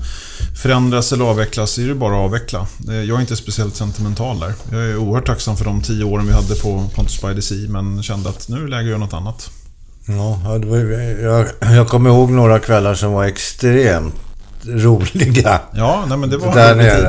[0.64, 2.68] förändras eller avvecklas är det bara att avveckla.
[2.90, 4.54] Eh, Jag är inte speciellt sentimental där.
[4.72, 7.70] Jag är oerhört tacksam för de tio åren vi hade på Pontus by the Sea
[7.70, 9.50] men kände att nu är det läge att göra något annat.
[10.08, 10.78] Ja, var,
[11.24, 14.16] jag, jag kommer ihåg några kvällar som var extremt
[14.68, 15.62] roliga.
[15.74, 17.04] Ja, nej, men det var där rolig tid.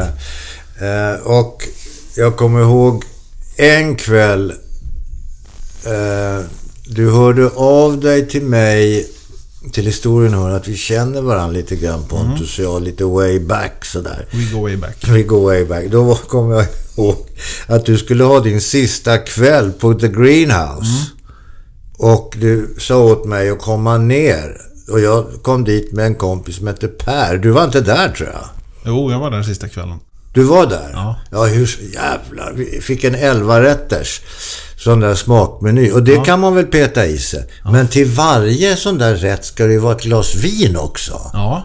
[0.80, 1.12] nere.
[1.14, 1.62] Eh, och
[2.16, 3.04] jag kommer ihåg
[3.56, 4.52] en kväll.
[5.86, 6.44] Eh,
[6.86, 9.10] du hörde av dig till mig.
[9.72, 12.82] Till historien hör att vi känner varandra lite grann Pontus och jag.
[12.82, 14.26] Lite way back sådär.
[14.32, 15.08] We go way back.
[15.08, 15.84] We go way back.
[15.90, 17.16] Då kommer jag ihåg
[17.66, 21.06] att du skulle ha din sista kväll på The Greenhouse.
[21.98, 24.60] Och du sa åt mig att komma ner.
[24.90, 27.36] Och jag kom dit med en kompis som hette Per.
[27.38, 28.44] Du var inte där tror jag.
[28.84, 29.98] Jo, jag var där sista kvällen.
[30.34, 30.90] Du var där?
[30.92, 31.16] Ja.
[31.30, 31.78] Ja, hur...
[31.94, 32.52] Jävlar.
[32.56, 34.20] Vi fick en 11 rätters
[34.90, 35.90] sån där smakmeny.
[35.90, 36.24] Och det Ja.
[36.24, 37.46] kan man väl peta i sig.
[37.72, 41.30] Men till varje sån där rätt ska det ju vara ett glas vin också.
[41.32, 41.62] Ja.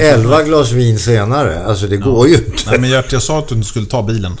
[0.00, 1.64] 11 glas vin senare.
[1.64, 2.70] Alltså det går ju inte.
[2.70, 4.32] Nej, men Gert, jag sa att du inte skulle ta bilen.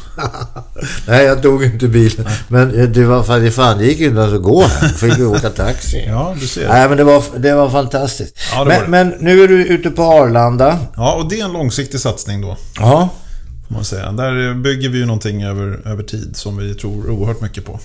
[1.08, 2.26] Nej, jag tog inte bilen.
[2.48, 4.88] Men eh, det var fan, det fan, det gick ju inte ens att gå här.
[4.88, 6.04] Fick vi åka taxi.
[6.08, 6.68] Ja, du ser.
[6.68, 8.36] Nej, men det var, det var fantastiskt.
[8.52, 8.88] Ja, det var det.
[8.88, 10.78] men, men nu är du ute på Arlanda.
[10.96, 12.56] Ja, och det är en långsiktig satsning då.
[12.78, 13.08] Ja.
[13.66, 14.12] Får man säga.
[14.12, 17.80] Där bygger vi ju någonting över, över tid som vi tror oerhört mycket på.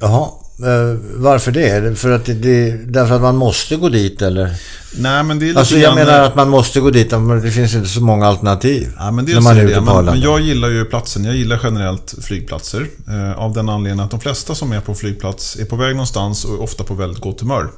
[0.00, 0.28] Jaha.
[0.58, 1.98] Eh, varför det?
[1.98, 4.54] För att det, det, därför att man måste gå dit eller?
[4.96, 7.74] Nej, men det är Alltså jag menar att man måste gå dit, men det finns
[7.74, 8.92] inte så många alternativ.
[8.98, 11.24] Ja, men när man är ute på Men, men jag gillar ju platsen.
[11.24, 12.86] Jag gillar generellt flygplatser.
[13.08, 16.44] Eh, av den anledningen att de flesta som är på flygplats är på väg någonstans
[16.44, 17.70] och är ofta på väldigt gott humör.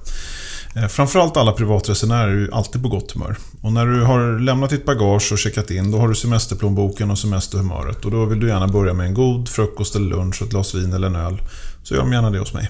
[0.83, 3.37] Eh, framförallt alla privatresenärer är ju alltid på gott humör.
[3.61, 7.19] Och när du har lämnat ditt bagage och checkat in, då har du semesterplånboken och
[7.19, 8.05] semesterhumöret.
[8.05, 10.75] Och då vill du gärna börja med en god frukost eller lunch, och ett glas
[10.75, 11.43] vin eller en öl.
[11.83, 12.69] Så gör de gärna det hos mig.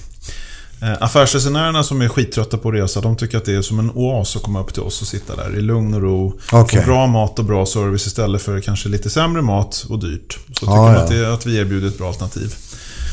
[0.82, 3.90] Eh, Affärsresenärerna som är skittrötta på att resa, de tycker att det är som en
[3.90, 6.38] oas att komma upp till oss och sitta där i lugn och ro.
[6.52, 6.80] Okej.
[6.80, 10.32] Få bra mat och bra service istället för kanske lite sämre mat och dyrt.
[10.48, 10.98] Så tycker Ja, man ja.
[11.00, 12.54] att, det, att vi erbjuder ett bra alternativ.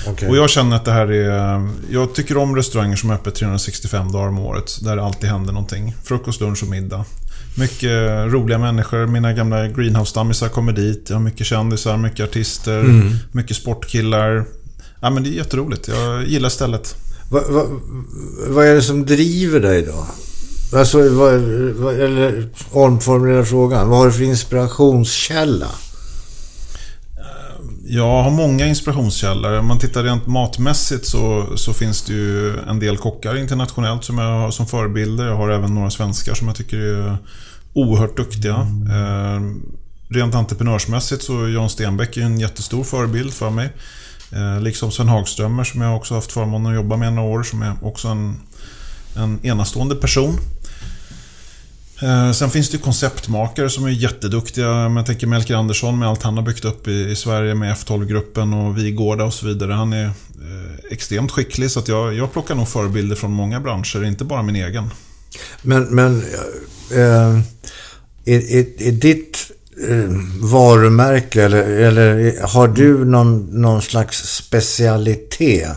[0.08, 0.30] Okej.
[0.30, 1.68] Och jag känner att det här är...
[1.92, 4.80] Jag tycker om restauranger som är öppet 365 dagar om året.
[4.82, 5.96] Där det alltid händer någonting.
[6.04, 7.06] Frukost, lunch och middag.
[7.58, 7.92] Mycket
[8.34, 9.06] roliga människor.
[9.08, 11.06] Mina gamla greenhouse-stammisar kommer dit.
[11.10, 13.14] Jag har mycket kändisar, mycket artister, Mm.
[13.32, 14.46] mycket sportkillar.
[15.02, 15.88] Ja, men det är jätteroligt.
[15.88, 16.96] Jag gillar stället.
[17.32, 17.68] Vad, vad,
[18.48, 20.06] vad är det som driver dig då?
[20.78, 21.34] Alltså, vad,
[21.76, 23.90] vad, eller omformulera frågan.
[23.90, 25.68] Vad har du för inspirationskälla?
[27.88, 29.60] Jag har många inspirationskällor.
[29.60, 34.18] Om man tittar rent matmässigt så, så finns det ju en del kockar internationellt som
[34.18, 35.26] jag har som förebilder.
[35.26, 37.18] Jag har även några svenskar som jag tycker är
[37.74, 38.56] oerhört duktiga.
[38.90, 39.42] Eh,
[40.10, 43.70] rent entreprenörsmässigt så är Jan Stenbeck en jättestor förebild för mig.
[44.32, 47.62] Eh, liksom Sven Hagströmer som jag också haft förmånen att jobba med några år som
[47.62, 48.40] är också en,
[49.16, 50.40] en enastående person.
[52.06, 54.68] Eh, sen finns det konceptmakare som är jätteduktiga.
[54.68, 58.78] Jag tänker Melker Andersson med allt han har byggt upp i, Sverige med F12-gruppen och
[58.78, 59.74] Vigårda och så vidare.
[59.74, 60.12] Han är eh,
[60.92, 64.56] extremt skicklig så att jag, jag plockar nog förebilder från många branscher, inte bara min
[64.56, 64.90] egen.
[65.62, 66.24] Men, men
[66.92, 67.40] äh,
[68.26, 69.52] är, är, är ditt
[70.42, 75.70] varumärke eller, eller har du någon, någon slags specialitet?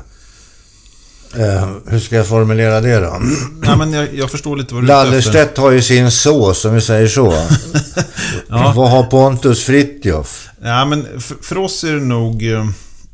[1.37, 3.21] Eh, hur ska jag formulera det då?
[3.61, 4.87] Nej, men jag, jag förstår lite vad du.
[4.87, 7.35] Lallerstedt har ju sin sås, om vi säger så.
[8.51, 8.73] Ja.
[8.77, 10.49] Vad har Pontus Fritiof?
[10.63, 12.53] Ja, men för, för oss är det nog...
[12.53, 12.67] eh,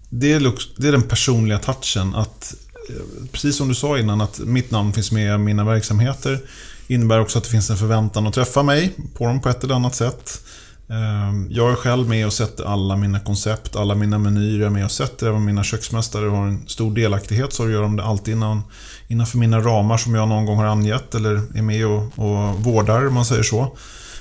[0.09, 2.15] Det är, det är den personliga touchen.
[2.15, 2.55] Att,
[2.89, 2.95] eh,
[3.33, 6.39] precis som du sa innan, att mitt namn finns med i mina verksamheter.
[6.87, 9.75] innebär också att det finns en förväntan att träffa mig på dem på ett eller
[9.75, 10.41] annat sätt.
[10.89, 14.71] Ehm, jag är själv med och sätter alla mina koncept, alla mina menyer jag är
[14.71, 15.27] med och sätter.
[15.27, 18.63] Även mina köksmästare har en stor delaktighet så gör de det alltid innan,
[19.09, 23.07] innanför mina ramar som jag någon gång har angett eller är med och, och vårdar
[23.07, 23.77] om man säger så.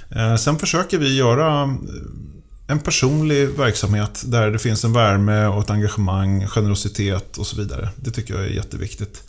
[0.09, 1.69] Ehm, sen försöker vi göra eh,
[2.67, 7.89] en personlig verksamhet där det finns en värme och ett engagemang, generositet och så vidare.
[7.95, 9.23] Det tycker jag är jätteviktigt.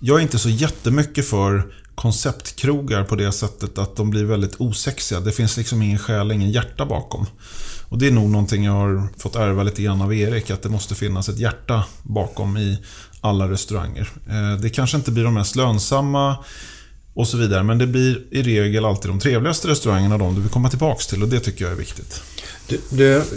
[0.00, 1.62] Jag är inte så jättemycket för
[1.98, 5.20] konceptkrogar på det sättet att de blir väldigt osexiga.
[5.20, 7.26] Det finns liksom ingen själ, ingen hjärta bakom.
[7.88, 10.68] Och det är nog någonting jag har fått ärva lite grann av Erik, att det
[10.68, 12.78] måste finnas ett hjärta bakom i
[13.20, 14.10] alla restauranger.
[14.28, 16.36] Eh, Det kanske inte blir de mest lönsamma
[17.14, 20.50] och så vidare, men det blir i regel alltid de trevligaste restaurangerna, de du vill
[20.50, 22.22] komma tillbaks till och det tycker jag är viktigt.
[22.68, 22.90] Det,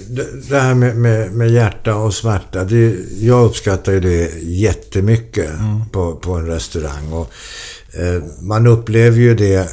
[0.09, 5.49] det, det här med, med, med hjärta och smärta, det, jag uppskattar ju det jättemycket
[5.91, 7.13] på, på en restaurang.
[7.13, 7.33] Och,
[8.41, 9.69] man upplever ju det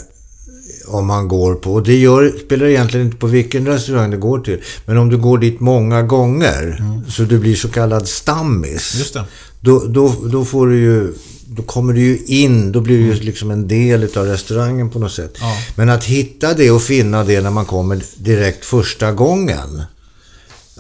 [0.87, 4.39] om man går på, och det gör, spelar egentligen inte på vilken restaurang du går
[4.39, 8.95] till, men om du går dit många gånger, så du blir så kallad stammis.
[8.99, 9.25] Just det.
[9.61, 11.15] Då, då, då får du ju,
[11.47, 14.99] då kommer du ju in, då blir du ju liksom en del av restaurangen på
[14.99, 15.35] något sätt.
[15.41, 15.57] Ja.
[15.77, 19.83] Men att hitta det och finna det när man kommer direkt första gången.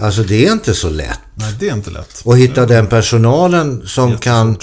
[0.00, 1.20] Alltså det är inte så lätt.
[1.34, 2.20] Nej, det är inte lätt.
[2.24, 4.24] Och hitta den personalen som Jättesvårt.
[4.24, 4.56] kan eh,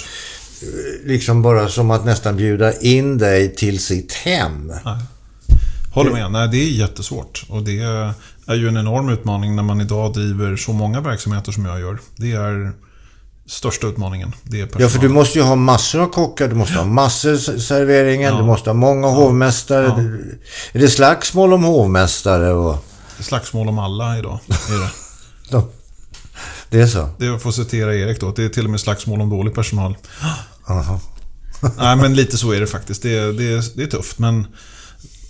[1.05, 4.71] liksom bara som att nästan bjuda in dig till sitt hem.
[5.93, 6.31] Håller med.
[6.31, 7.45] Nej, det är jättesvårt.
[7.49, 7.79] Och det
[8.47, 11.99] är ju en enorm utmaning när man idag driver så många verksamheter som jag gör.
[12.15, 12.71] Det är
[13.47, 14.33] största utmaningen.
[14.43, 14.81] Det är personal.
[14.81, 18.31] Ja, för du måste ju ha massor av kockar, du måste ha massor av serveringen,
[18.33, 18.37] Ja.
[18.39, 19.85] du måste ha många hovmästare.
[19.85, 19.99] Ja.
[20.73, 22.51] Är det slagsmål om hovmästare?
[22.53, 22.85] Och,
[23.19, 24.39] Slagsmål om alla idag.
[24.49, 25.63] Är det.
[26.69, 27.09] Det är så?
[27.17, 28.31] det är att citera Erik då.
[28.31, 29.97] Det är till och med slagsmål om dålig personal.
[30.67, 30.99] Aha.
[31.77, 33.01] Nej, men lite så är det faktiskt.
[33.01, 34.47] Det är, det det är tufft, men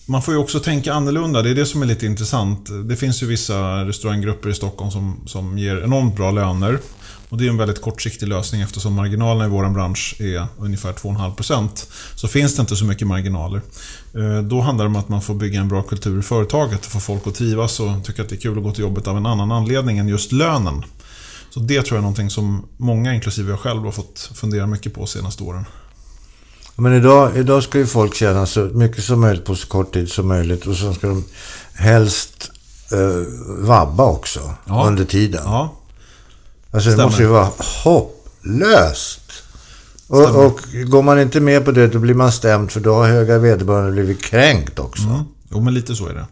[0.07, 1.41] man får ju också tänka annorlunda.
[1.41, 2.69] Det är det som är lite intressant.
[2.85, 6.79] Det finns ju vissa restauranggrupper i Stockholm som, som ger enormt bra löner.
[7.29, 11.69] Och det är en väldigt kortsiktig lösning eftersom marginalerna i vår bransch är ungefär 2,5%.
[12.15, 13.61] Så finns det inte så mycket marginaler.
[14.13, 16.91] Eh, då handlar det om att man får bygga en bra kultur i företaget och
[16.91, 19.17] få folk att trivas och tycka att det är kul att gå till jobbet av
[19.17, 20.83] en annan anledning än just lönen.
[21.55, 24.93] Så det tror jag är någonting som många, inklusive jag själv, har fått fundera mycket
[24.93, 25.65] på de senaste åren.
[26.75, 30.09] Men idag, idag ska ju folk tjäna så mycket som möjligt på så kort tid
[30.11, 30.65] som möjligt.
[30.67, 31.25] Och så ska de
[31.73, 32.51] helst
[32.91, 33.33] eh,
[33.65, 34.87] vabba också Ja.
[34.87, 35.41] under tiden.
[35.45, 35.75] Ja,
[36.71, 37.05] alltså det stämmer.
[37.09, 37.49] måste ju vara
[37.83, 39.31] hopplöst.
[40.07, 43.07] Och, och går man inte med på det då blir man stämd för då har
[43.07, 45.03] höga vederbörande blivit kränkt också.
[45.03, 45.23] Mm.
[45.51, 46.25] Jo, men lite så är det.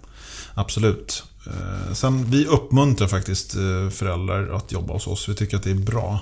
[0.54, 1.24] Absolut.
[1.48, 5.30] Eh, Sen, vi uppmuntrar faktiskt eh, föräldrar att jobba hos oss.
[5.30, 6.20] Vi tycker att det är bra.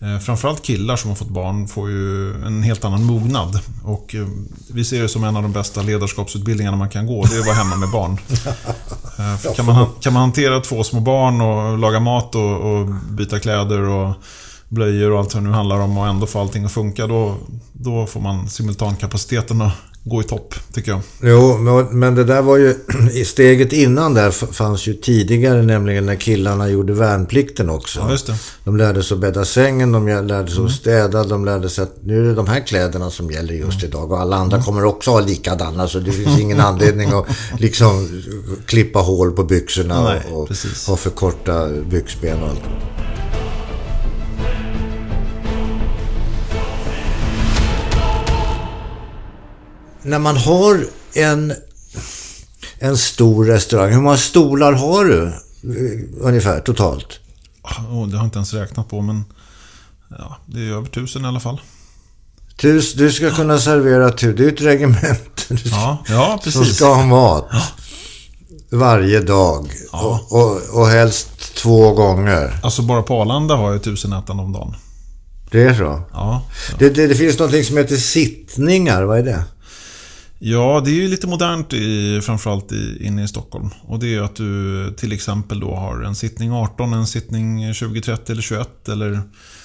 [0.00, 3.60] Eh, Framförallt killar som har fått barn får ju en helt annan mognad.
[3.84, 4.14] Och
[4.72, 7.24] vi ser det som en av de bästa ledarskapsutbildningarna man kan gå.
[7.24, 8.18] Det är att vara hemma med barn.
[9.56, 13.80] Kan man, kan man hantera två små barn och laga mat och, och byta kläder
[13.80, 14.14] och
[14.68, 17.06] blöjor och allt vad det nu handlar om och ändå få allting att funka.
[17.06, 17.36] Då,
[17.72, 19.72] då får man simultankapaciteten att
[20.08, 21.00] gå i topp, tycker jag.
[21.22, 21.58] Jo,
[21.90, 22.74] men- det där var ju...
[23.12, 28.00] i Steget innan där fanns ju tidigare, nämligen när killarna gjorde värnplikten också.
[28.00, 28.34] Ja, just det.
[28.64, 31.94] De lärde sig att bädda sängen, de lärde sig att städa, de lärde sig att
[32.02, 34.12] nu är det de här kläderna som gäller just idag.
[34.12, 37.26] Och alla andra kommer också ha likadana, så det finns ingen anledning att
[37.58, 38.22] liksom
[38.66, 40.56] klippa hål på byxorna Nej, och, och
[40.86, 42.62] ha för korta byxben och allt.
[50.08, 51.52] När man har en,
[52.78, 57.20] en stor restaurang, hur många stolar har du eh, ungefär totalt?
[57.62, 59.24] Oh, det har jag inte ens räknat på, men
[60.10, 61.60] ja, det är över tusen i alla fall.
[62.56, 64.34] Du, du ska kunna servera tur.
[64.34, 67.50] Det är ett ska, Ja, ja som ska ha mat.
[68.70, 69.72] Varje dag.
[69.92, 70.26] Ja.
[70.30, 72.60] Och, och, och helst två gånger.
[72.62, 74.74] Alltså bara på Arlanda har jag tusen ätande om dagen.
[75.50, 76.02] Det är så.
[76.12, 76.42] Ja.
[76.78, 79.02] Det, det, det finns någonting som heter sittningar.
[79.02, 79.44] Vad är det?
[80.40, 83.70] Ja, det är ju lite modernt i, framförallt i, inne i Stockholm.
[83.82, 87.74] Och det är ju att du till exempel då har en sittning 18, en sittning
[87.74, 89.20] 20, 30 eller 21 eller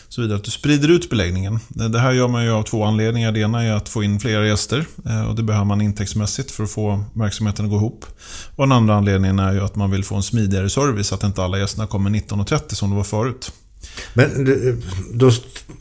[0.10, 0.38] så vidare.
[0.38, 1.60] Att du sprider ut beläggningen.
[1.68, 3.32] Det här gör man ju av två anledningar.
[3.32, 6.64] Det ena är att få in fler gäster eh, och det behöver man intäktsmässigt för
[6.64, 8.06] att få verksamheten att gå ihop.
[8.56, 11.24] Och den andra anledningen är ju att man vill få en smidigare service, så att
[11.24, 13.52] inte alla gästerna kommer 19.30 som det var förut.
[14.14, 14.76] Men det,
[15.14, 15.32] då,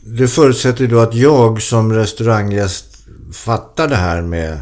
[0.05, 2.85] det förutsätter ju då att jag som restauranggäst
[3.33, 4.59] fattar det här med,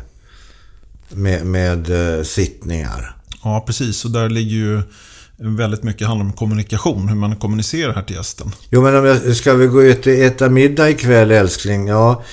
[1.14, 3.16] med, med eh, sittningar.
[3.44, 4.06] Ja, precis.
[4.06, 4.82] Och där ligger ju
[5.38, 8.52] väldigt mycket handlar om kommunikation, hur man kommunicerar här till gästen.
[8.70, 11.88] Jo, men om jag, ska vi gå ut och äta middag ikväll älskling?
[11.88, 12.24] Ja.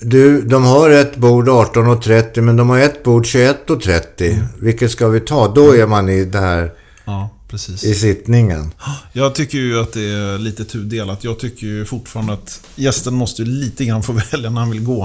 [0.00, 4.44] Du, de har ett bord 18.30 men de har ett bord 21.30.
[4.60, 5.48] Vilket ska vi ta?
[5.54, 6.72] Då är man i det här,
[7.04, 7.84] Ja, precis.
[7.84, 8.74] i sittningen.
[9.12, 11.24] Jag tycker ju att det är lite tudelat.
[11.24, 14.84] Jag tycker ju fortfarande att gästen måste ju lite grann få välja när han vill
[14.84, 15.04] gå.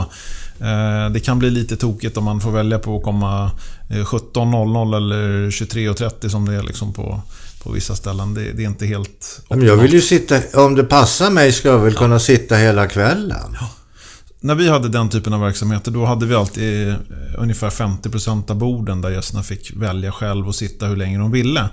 [0.59, 3.51] Eh, Det kan bli lite tokigt om man får välja på att komma
[3.89, 7.21] eh, 17.00 eller 23.30 som det är liksom på,
[7.63, 8.33] på vissa ställen.
[8.33, 11.69] Det, det är inte helt Men jag vill ju sitta, om det passar mig ska
[11.69, 13.57] jag väl kunna sitta hela kvällen.
[14.39, 16.95] När vi hade den typen av verksamheter, då hade vi alltid eh,
[17.37, 21.69] ungefär 50% av borden där gästerna fick välja själv och sitta hur länge de ville.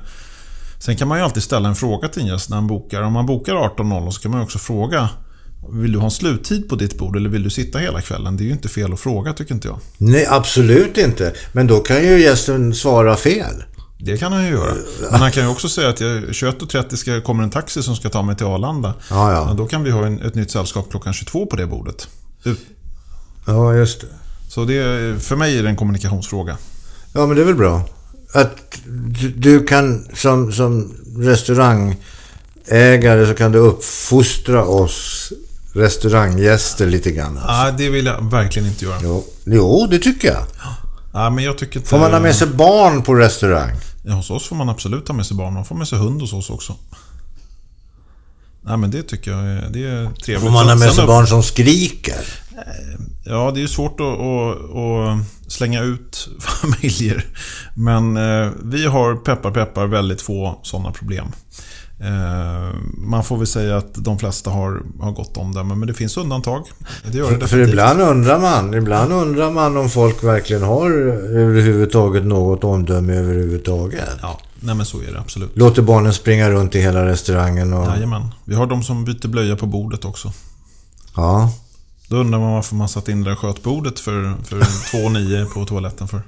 [0.85, 3.03] Sen kan man ju alltid ställa en fråga till en gäst när han bokar.
[3.03, 5.09] Om man bokar 18.00 så kan man också fråga
[5.72, 8.37] Vill du ha en sluttid på ditt bord eller vill du sitta hela kvällen?
[8.37, 9.78] Det är ju inte fel att fråga tycker inte jag.
[9.99, 11.32] Nej, absolut inte.
[11.53, 13.64] Men då kan ju gästen svara fel.
[13.99, 14.74] Det kan han ju göra.
[15.11, 18.09] Men han kan ju också säga att jag- 21.30 ska, kommer en taxi som ska
[18.09, 18.95] ta mig till Arlanda.
[19.11, 19.55] Ja, ja.
[19.55, 22.09] Då kan vi ha en, ett nytt sällskap klockan 22 på det bordet.
[22.45, 22.61] Ut-
[23.47, 24.07] Ja, just det.
[24.49, 26.57] Så det, för mig är det en kommunikationsfråga.
[27.12, 27.82] Ja, men det är väl bra.
[28.35, 28.78] Att
[29.37, 35.32] du, kan som, som restaurangägare så kan du uppfostra oss
[35.72, 37.39] restauranggäster lite grann.
[37.39, 37.53] Alltså.
[37.53, 38.99] Nej, det vill jag verkligen inte göra.
[39.03, 40.45] Jo, jo, det tycker jag.
[41.14, 41.89] Nej, men jag tycker inte...
[41.89, 43.72] Får man ha med sig barn på restaurang?
[44.05, 45.55] Ja, hos oss får man absolut ha med sig barn.
[45.55, 46.76] Man får med sig hund hos oss också.
[48.67, 50.45] Nej, men det tycker jag är, det är trevligt.
[50.45, 52.21] Får man ha med sig barn som skriker?
[53.25, 57.27] Ja, det är ju svårt att, att, att slänga ut familjer.
[57.75, 61.27] Men eh, vi har, peppar peppar, väldigt få sådana problem.
[62.01, 66.17] Eh, man får väl säga att de flesta har, har gott omdöme, men det finns
[66.17, 66.65] undantag.
[67.12, 72.25] Det gör det För ibland undrar man, ibland undrar man om folk verkligen har överhuvudtaget
[72.25, 74.09] något omdöme överhuvudtaget.
[74.23, 75.57] Ja, nej men så är det absolut.
[75.57, 77.87] Låter barnen springa runt i hela restaurangen och...
[77.87, 78.29] Jajamän.
[78.45, 80.33] Vi har de som byter blöja på bordet också.
[81.17, 81.53] Ja.
[82.09, 86.09] Då undrar man varför man satt in det där skötbordet för, för 2,9 på toaletten
[86.09, 86.23] för.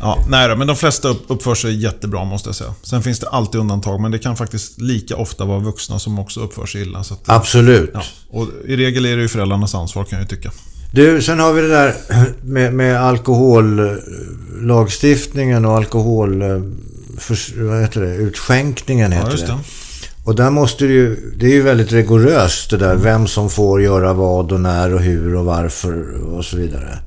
[0.00, 2.74] Ja, nej då, men de flesta upp, uppför sig jättebra måste jag säga.
[2.82, 6.40] Sen finns det alltid undantag, men det kan faktiskt lika ofta vara vuxna som också
[6.40, 7.04] uppför sig illa.
[7.04, 7.90] Så att, Absolut.
[7.94, 8.02] ja.
[8.30, 10.50] Och i regel är det ju föräldrarnas ansvar kan jag ju tycka.
[10.92, 11.94] Du, sen har vi det där
[12.42, 16.42] med, med alkohollagstiftningen och alkohol...
[17.18, 18.14] För, vad heter det?
[18.14, 19.46] Utskänkningen heter Ja, det.
[19.46, 19.58] det.
[20.24, 21.32] Och där måste det ju...
[21.36, 22.96] Det är ju väldigt rigoröst det där.
[22.96, 26.98] Vem som får göra vad och när och hur och varför och så vidare.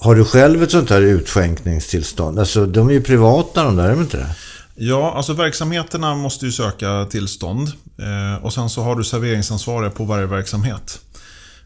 [0.00, 2.38] Har du själv ett sånt här utskänkningstillstånd?
[2.38, 4.34] Alltså, de är ju privata de där, är de inte det?
[4.74, 7.68] Ja, alltså verksamheterna måste ju söka tillstånd.
[7.98, 11.00] Eh, och sen så har du serveringsansvarig på varje verksamhet.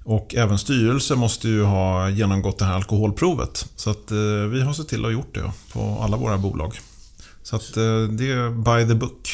[0.04, 3.66] Och även styrelse måste ju ha genomgått det här alkoholprovet.
[3.76, 4.16] Så att eh,
[4.50, 6.78] vi har sett till att ha gjort det på alla våra bolag.
[7.42, 9.28] Så att eh, det är by the book.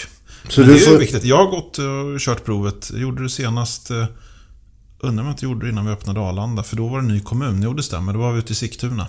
[0.48, 1.24] Så Men det är får- viktigt.
[1.24, 2.88] Jag har gått och kört provet.
[2.92, 3.90] Jag gjorde det senast...
[3.90, 4.04] eh,
[5.00, 6.62] Undrar om jag inte gjorde det innan vi öppnade Arlanda.
[6.62, 7.62] För då var det en ny kommun.
[7.62, 8.12] Jo, det stämmer.
[8.12, 9.06] Då var vi ute i Sigtuna.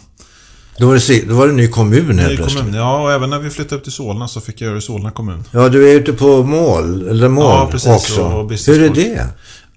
[0.78, 2.60] Då var det, då var det en ny kommun helt Ny plötsligt.
[2.64, 2.76] kommun.
[2.80, 4.82] Ja, och även när vi flyttade upp till Solna så fick jag göra det i
[4.82, 5.44] Solna kommun.
[5.52, 7.88] Ja, du är ute på mål, eller mål Ja, precis.
[7.90, 8.24] också.
[8.24, 9.28] Och Hur är det?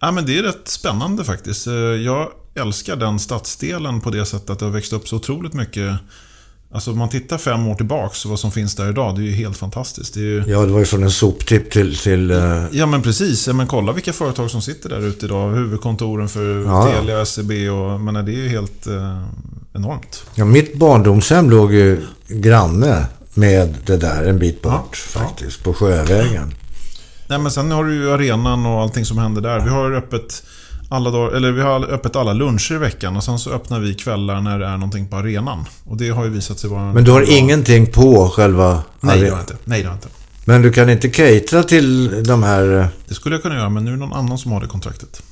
[0.00, 1.66] Ja, men det är rätt spännande faktiskt.
[1.66, 5.52] Eh, Jag älskar den stadsdelen på det sättet att det har växt upp så otroligt
[5.54, 5.92] mycket.
[6.74, 9.32] Alltså om man tittar fem år tillbaks vad som finns där idag, det är ju
[9.32, 10.14] helt fantastiskt.
[10.14, 10.44] Det ju...
[10.46, 11.96] Ja, det var ju från en soptipp till...
[11.98, 15.50] till eh, Ja men precis, ja, men kolla vilka företag som sitter där ute idag.
[15.54, 17.00] Huvudkontoren för Ja, ja.
[17.00, 18.00] Telia, SEB och...
[18.00, 19.22] Men det är ju helt eh,
[19.74, 20.24] enormt.
[20.34, 25.64] ja, mitt barndomshem låg ju granne med det där en bit bort Ja, faktiskt.
[25.64, 26.54] På Sjövägen.
[27.26, 29.60] Nej men sen har du ju arenan och allting som händer där.
[29.60, 30.42] Vi har öppet
[30.93, 33.95] alla dagar, eller vi har öppet alla luncher i veckan och sen så öppnar vi
[33.95, 35.64] kvällar när det är någonting på arenan.
[35.84, 36.93] Och det har ju visat sig vara...
[36.93, 38.82] Men du har ingenting på själva...
[39.01, 39.57] Nej, det are- har jag inte.
[39.64, 40.09] Nej, det har jag inte.
[40.45, 42.78] Men du kan inte catera till de här...
[42.80, 44.66] eh, Det skulle jag kunna göra, men nu är det någon annan som har det
[44.66, 45.22] kontraktet.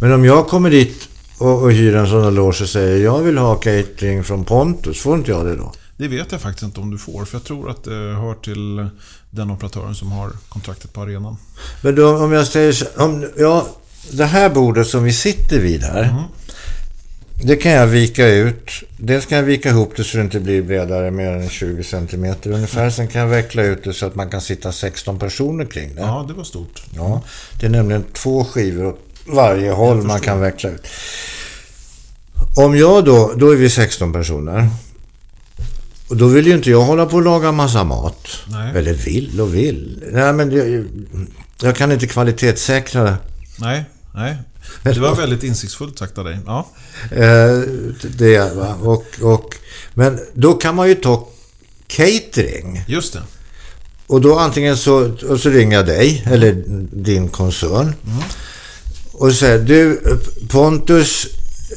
[0.00, 3.18] Men om jag kommer dit och, och hyr en sån här loge och säger jag
[3.22, 5.72] vill ha catering från Pontus, får inte jag det då?
[5.96, 7.90] Det vet jag faktiskt inte om du får, för jag tror att det
[8.20, 8.88] hör till
[9.30, 11.36] den operatören som har kontraktet på arenan.
[11.82, 13.66] Men då, om jag säger om, ja,
[14.10, 16.24] det här bordet som vi sitter vid här.
[17.42, 18.70] Det kan jag vika ut.
[18.96, 22.34] Dels kan jag vika ihop det så det inte blir bredare mer än 20 cm
[22.44, 22.90] ungefär.
[22.90, 26.00] Sen kan jag veckla ut det så att man kan sitta 16 personer kring det.
[26.00, 26.82] Ja, det var stort.
[26.96, 27.22] Ja,
[27.60, 30.86] det är nämligen två skivor åt varje håll man kan veckla ut.
[32.56, 34.68] Om jag då, då är vi 16 personer.
[36.08, 38.28] Och då vill ju inte jag hålla på och laga massa mat.
[38.46, 38.72] Nej.
[38.76, 40.04] Eller vill och vill.
[40.12, 40.86] Nej, men jag,
[41.62, 43.16] jag kan inte kvalitetssäkra
[43.56, 43.84] Nej,
[44.14, 44.36] nej.
[44.82, 46.38] Det var väldigt insiktsfullt sagt av dig.
[46.46, 46.66] Ja,
[47.10, 47.58] eh,
[48.02, 48.54] det.
[48.54, 48.74] Va?
[48.82, 49.54] Och, och,
[49.94, 51.28] men då kan man ju ta
[51.86, 52.84] catering.
[52.88, 53.22] just det.
[54.06, 56.62] Och då antingen så, och så ringer jag dig eller
[56.92, 57.94] din koncern.
[59.12, 60.00] Och säger du
[60.50, 61.26] Pontus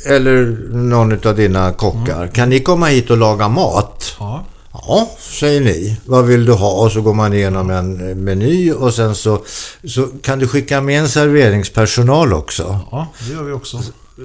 [0.05, 2.27] eller någon av dina kockar.
[2.27, 4.15] Kan ni komma hit och laga mat?
[4.19, 4.45] Ja,
[4.87, 5.97] Ja, säger ni.
[6.05, 6.71] Vad vill du ha?
[6.71, 9.43] Och så går man igenom en eh, meny och sen så,
[9.83, 12.79] så kan du skicka med en serveringspersonal också.
[12.91, 13.81] ja det gör vi också.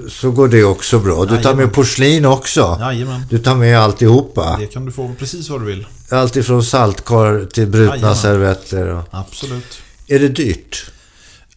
[0.09, 1.25] Så går det också bra.
[1.25, 2.77] Du tar med porslin också.
[2.81, 3.23] Jajamän.
[3.31, 4.57] Du tar med alltihopa.
[4.61, 5.87] Det kan du få precis vad du vill.
[6.11, 8.17] Allt ifrån saltkar till brutna Jajamän.
[8.17, 8.89] servetter.
[8.89, 9.05] Och...
[9.11, 9.79] Absolut.
[10.09, 10.85] Är det dyrt?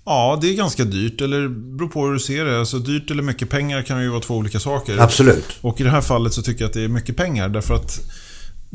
[0.06, 1.22] Ja, det är ganska dyrt.
[1.22, 2.60] Eller beror på hur du ser det.
[2.60, 4.98] Alltså, dyrt eller mycket pengar kan ju vara två olika saker.
[5.00, 5.46] Absolut.
[5.62, 7.50] Och i det här fallet så tycker jag att det är mycket pengar.
[7.50, 8.00] Därför att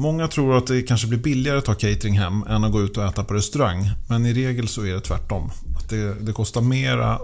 [0.00, 2.96] många tror att det kanske blir billigare att ta catering hem än att gå ut
[2.96, 3.90] och äta på restaurang.
[4.08, 5.50] Men i regel så är det tvärtom.
[5.76, 7.18] Att det, det kostar mera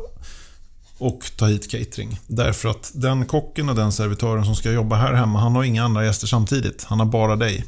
[0.98, 2.20] och ta hit catering.
[2.26, 5.84] Därför att den kocken och den servitören som ska jobba här hemma, han har inga
[5.84, 6.84] andra gäster samtidigt.
[6.84, 7.64] Han har bara dig.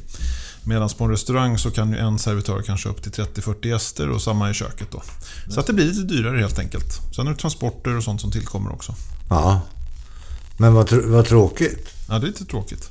[0.63, 4.21] Medan på en restaurang så kan ju en servitör kanske upp till 30-40 gäster och
[4.21, 5.01] samma i köket då.
[5.49, 7.15] Så att det blir lite dyrare helt enkelt.
[7.15, 8.95] Sen är det transporter och sånt som tillkommer också.
[9.29, 9.61] Ja.
[10.57, 11.89] Men vad, tr- vad tråkigt.
[12.09, 12.89] Ja, det är lite tråkigt.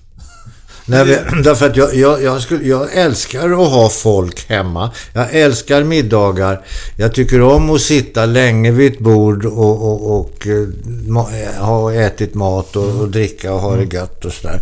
[0.89, 4.91] Nej, men, därför att jag, jag, jag, skulle, jag älskar att ha folk hemma.
[5.13, 6.61] Jag älskar middagar.
[6.97, 10.67] Jag tycker om att sitta länge vid ett bord och, och, och eh,
[11.09, 14.61] ma- ha ätit mat och, och dricka och ha det gött och sådär.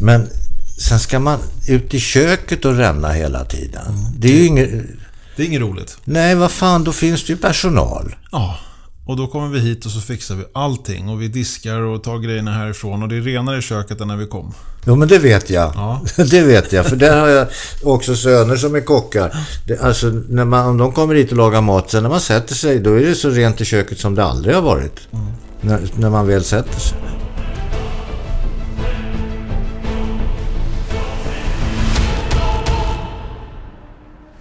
[0.00, 0.28] Men
[0.78, 1.38] sen ska man
[1.68, 3.82] ut i köket och ränna hela tiden.
[4.18, 4.70] Det är ju inget...
[5.36, 5.96] Det är inget roligt.
[6.04, 8.14] Nej, vad fan, då finns det ju personal.
[8.32, 8.58] Ja,
[9.06, 11.08] och då kommer vi hit och så fixar vi allting.
[11.08, 13.02] Och vi diskar och tar grejerna härifrån.
[13.02, 14.54] Och det är renare i köket än när vi kom.
[14.86, 15.72] Jo, men det vet jag.
[15.74, 16.00] Ja.
[16.30, 17.46] Det vet jag, för där har jag
[17.82, 19.36] också söner som är kockar.
[19.66, 22.54] Det, alltså, när man, om de kommer hit och lagar mat, sen när man sätter
[22.54, 25.08] sig, då är det så rent i köket som det aldrig har varit.
[25.60, 26.98] När, när man väl sätter sig.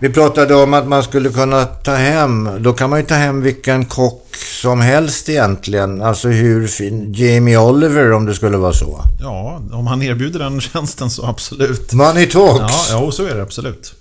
[0.04, 3.42] Vi pratade om att man skulle kunna ta hem, då kan man ju ta hem
[3.42, 6.02] vilken kock som helst egentligen.
[6.02, 9.02] Alltså hur fin, Jamie Oliver om det skulle vara så.
[9.22, 11.94] Ja, om han erbjuder den tjänsten så absolut.
[11.94, 12.90] Money talks.
[12.92, 13.94] Ja, ja så är det absolut.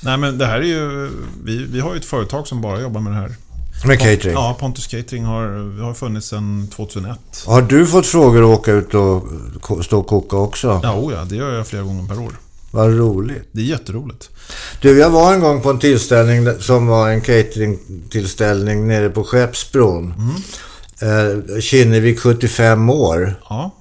[0.00, 1.10] Nej, men det här är ju...
[1.44, 3.30] Vi, vi har ju ett företag som bara jobbar med det här.
[3.86, 4.34] Med catering.
[4.34, 7.18] Ja, Pontus Catering har, har funnits sedan 2001.
[7.46, 9.24] Har du fått frågor att åka ut och
[9.84, 10.80] stå och koka också?
[10.82, 12.32] Ja, oh ja, det gör jag flera gånger per år.
[12.76, 13.48] Vad roligt.
[13.52, 14.30] Det är jätteroligt.
[14.80, 20.14] Du, jag var en gång på en tillställning som var en cateringtillställning nere på Skeppsbron.
[21.00, 23.40] Eh, Kinnevik 75 år.
[23.48, 23.74] Ja,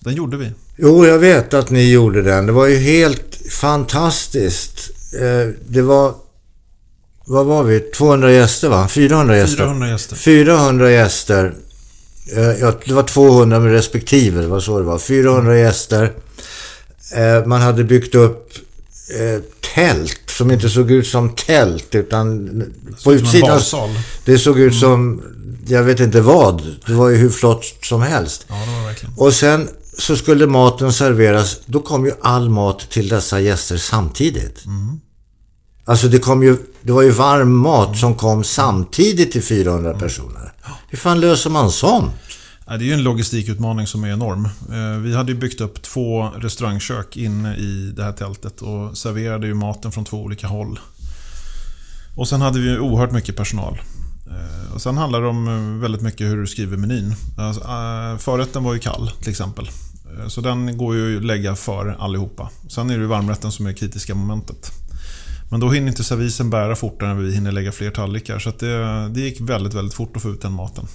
[0.00, 0.50] den gjorde vi.
[0.76, 2.46] Jo, jag vet att ni gjorde den.
[2.46, 4.90] Det var ju helt fantastiskt.
[5.20, 6.14] Eh, det var...
[7.26, 7.80] Vad var vi?
[7.80, 8.88] 200 gäster va?
[8.88, 9.56] 400 gäster?
[9.56, 10.16] 400 gäster.
[10.16, 11.54] 400 gäster.
[12.36, 14.98] Eh, ja, det var 200 med respektive, det var så det var.
[14.98, 16.12] 400 gäster.
[17.12, 18.52] Eh, man hade byggt upp
[19.18, 19.42] eh,
[19.74, 22.48] tält som inte såg ut som tält utan
[23.04, 23.60] på utsidan.
[24.24, 25.22] Det såg ut som,
[25.66, 26.76] jag vet inte vad.
[26.86, 28.46] Det var ju hur flott som helst.
[28.48, 29.14] Ja, det var verkligen.
[29.16, 31.60] Och sen så skulle maten serveras.
[31.66, 34.64] Då kom ju all mat till dessa gäster samtidigt.
[35.84, 40.52] Alltså det kom ju, det var ju varm mat som kom samtidigt till 400 personer.
[40.88, 42.10] Hur fan löser man sånt?
[42.68, 44.44] Det är ju en logistikutmaning som är enorm.
[44.72, 49.46] Eh, vi hade ju byggt upp två restaurangkök inne i det här tältet och serverade
[49.46, 50.78] ju maten från två olika håll.
[52.16, 53.80] Och sen hade vi ju oerhört mycket personal.
[54.26, 57.14] Eh, och sen handlar det om eh, väldigt mycket hur du skriver menyn.
[57.38, 57.60] Alltså,
[58.18, 59.70] förrätten var ju kall till exempel.
[60.28, 62.50] Så den går ju att lägga för allihopa.
[62.68, 64.72] Sen är det varmrätten som är kritiska momentet.
[65.50, 68.38] Men då hinner inte servisen bära fortare än vi hinner lägga fler tallrikar.
[68.38, 70.86] Så det, det gick väldigt, väldigt fort att få ut den maten.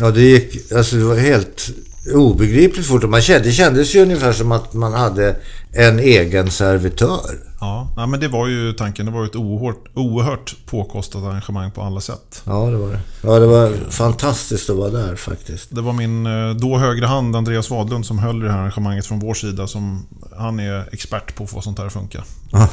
[0.00, 0.72] Ja, det gick...
[0.72, 1.70] Alltså det var helt
[2.14, 3.02] obegripligt fort.
[3.02, 5.36] Man kände, det kändes ju ungefär som att man hade
[5.72, 7.48] en egen servitör.
[7.60, 9.06] Ja, nej, men det var ju tanken.
[9.06, 12.42] Det var ju ett oerhört, oerhört påkostat arrangemang på alla sätt.
[12.44, 13.00] Ja, det var det.
[13.22, 15.68] Ja, det var fantastiskt att vara där faktiskt.
[15.74, 19.18] Det var min eh, då högra hand, Andreas Wadlund, som höll det här arrangemanget från
[19.18, 19.66] vår sida.
[19.66, 22.24] Som, han är expert på att få sånt här att funka.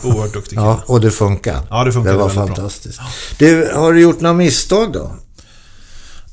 [0.04, 1.62] Oerhört duktig Ja, och det funkar.
[1.70, 3.02] Ja, det funkar Det var fantastiskt.
[3.38, 5.12] Du, har du gjort några misstag då?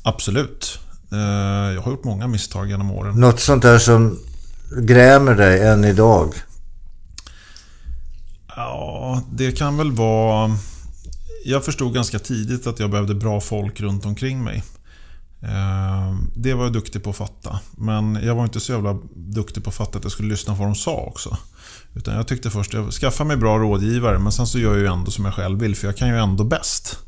[0.03, 0.79] Absolut.
[1.13, 3.19] Eh, jag har gjort många misstag genom åren.
[3.19, 4.19] Något sånt där som
[4.77, 6.33] grämer dig än idag?
[8.55, 10.57] Ja, det kan väl vara...
[11.45, 14.63] Jag förstod ganska tidigt att jag behövde bra folk runt omkring mig.
[15.41, 17.59] Eh, det var jag duktig på att fatta.
[17.77, 20.59] Men jag var inte så jävla duktig på att fatta att jag skulle lyssna på
[20.59, 21.37] vad de sa också.
[21.95, 24.87] Utan jag tyckte först, jag skaffar mig bra rådgivare men sen så gör jag ju
[24.87, 26.99] ändå som jag själv vill för jag kan ju ändå bäst.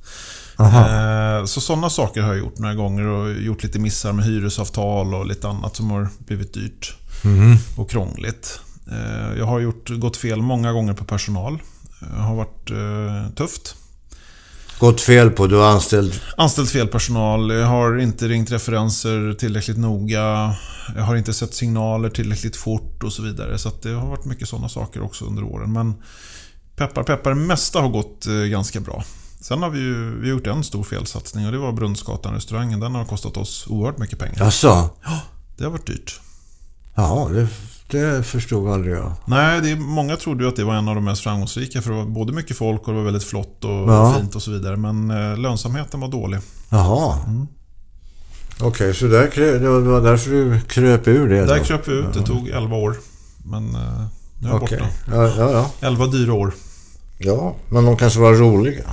[0.57, 1.47] Aha.
[1.47, 5.25] Så sådana saker har jag gjort några gånger och gjort lite missar med hyresavtal och
[5.25, 7.57] lite annat som har blivit dyrt mm.
[7.77, 8.59] och krångligt.
[8.91, 11.59] Eh, jag har gjort, gått fel många gånger på personal.
[11.99, 13.75] Det har varit eh, tufft.
[14.79, 15.47] Gått fel på?
[15.47, 16.21] Du har anställt?
[16.37, 17.51] Anställt fel personal.
[17.51, 20.55] Jag har inte ringt referenser tillräckligt noga.
[20.95, 23.57] Jag har inte sett signaler tillräckligt fort och så vidare.
[23.57, 25.73] Så det har varit mycket sådana saker också under åren.
[25.73, 25.93] Men
[26.75, 29.03] peppar peppar, det mesta har gått eh, ganska bra.
[29.47, 32.79] Sen har vi ju vi gjort en stor felsatsning och det var Brunnsgatan-restaurangen.
[32.79, 34.35] Den har kostat oss oerhört mycket pengar.
[34.39, 34.89] Jaså?
[35.03, 35.21] Ja,
[35.57, 36.19] det har varit dyrt.
[36.95, 37.47] Ja, det,
[37.87, 39.11] det förstod aldrig jag.
[39.25, 41.95] Nej, det många trodde ju att det var en av de mest framgångsrika för det
[41.95, 44.15] var både mycket folk och det var väldigt flott och ja.
[44.19, 44.75] fint och så vidare.
[44.75, 46.39] Men eh, lönsamheten var dålig.
[46.69, 47.17] Jaha.
[47.27, 47.47] Mm.
[48.57, 51.45] Okej, okay, så där, det var därför du kröp ur det?
[51.45, 51.63] Där då.
[51.63, 52.13] kröp vi ut.
[52.13, 52.97] Det tog 11 år.
[53.43, 53.81] Men eh,
[54.39, 54.79] nu är jag okay.
[54.79, 54.91] borta.
[55.07, 55.87] Ja, ja, ja.
[55.87, 56.53] 11 dyra år.
[57.17, 58.83] Ja, men de kanske var roliga.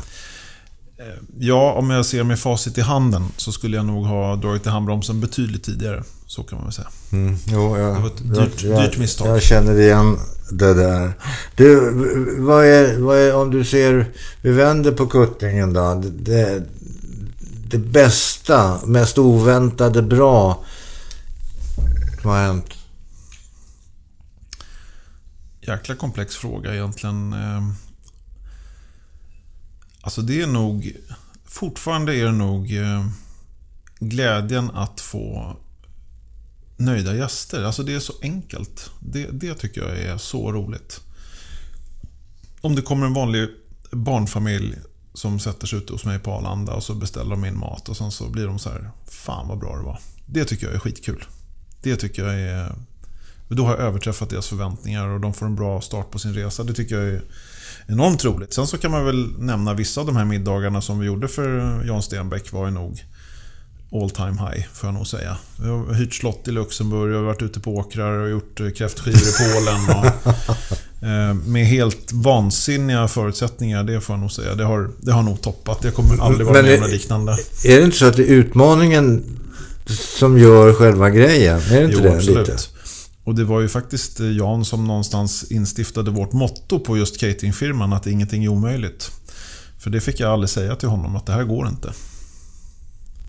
[1.02, 4.66] Eh, ja, om jag ser med facit i handen så skulle jag nog ha dragit
[4.66, 6.02] i handbromsen betydligt tidigare.
[6.26, 6.88] Så kan man väl säga.
[7.12, 9.28] Mm, jo, jag, det var ett dyrt, jag, dyrt misstag.
[9.28, 10.18] Jag känner igen
[10.50, 11.12] det där.
[11.56, 11.90] Du,
[12.38, 14.06] vad är, vad är, om du ser,
[14.42, 16.02] vi vänder på kuttingen då.
[16.04, 16.62] Det,
[17.70, 20.64] det bästa, mest oväntade bra.
[22.22, 22.74] Vad har hänt?
[25.60, 27.34] Jäkla komplex fråga egentligen.
[30.02, 30.96] Alltså det är nog...
[31.44, 33.06] Fortfarande är det nog eh,
[34.00, 35.56] glädjen att få
[36.76, 37.64] nöjda gäster.
[37.64, 38.90] Alltså det är så enkelt.
[39.00, 41.00] Det, det tycker jag är så roligt.
[42.60, 43.48] Om det kommer en vanlig
[43.90, 44.76] barnfamilj
[45.14, 47.96] som sätter sig ute hos mig på Arlanda och så beställer de in mat och
[47.96, 49.98] sen så blir de så här Fan vad bra det var.
[50.26, 51.24] Det tycker jag är skitkul.
[51.82, 52.74] Det tycker jag är...
[53.48, 56.64] Då har jag överträffat deras förväntningar och de får en bra start på sin resa.
[56.64, 57.22] Det tycker jag är
[57.86, 58.54] enormt roligt.
[58.54, 61.82] Sen så kan man väl nämna vissa av de här middagarna som vi gjorde för
[61.86, 63.04] Jan Stenbeck var ju nog
[63.94, 65.36] all time high, får jag nog säga.
[65.56, 68.70] Vi har hyrt slott i Luxemburg, vi har varit ute på åkrar och gjort eh,
[68.70, 69.98] kräftskivor i Polen.
[69.98, 70.06] Och,
[71.08, 74.54] eh, med helt vansinniga förutsättningar, det får jag nog säga.
[74.54, 75.82] Det har, det har nog toppat.
[75.82, 77.32] Det kommer aldrig vara med om liknande.
[77.64, 79.38] Är det inte så att det är utmaningen
[80.18, 81.58] som gör själva grejen?
[81.58, 82.48] Är det inte jo, det absolut.
[82.48, 82.62] lite?
[83.24, 87.92] Och det var ju faktiskt eh, Jan som någonstans instiftade vårt motto på just cateringfirman,
[87.92, 89.10] att ingenting är omöjligt.
[89.78, 91.92] För det fick jag aldrig säga till honom, att det här går inte.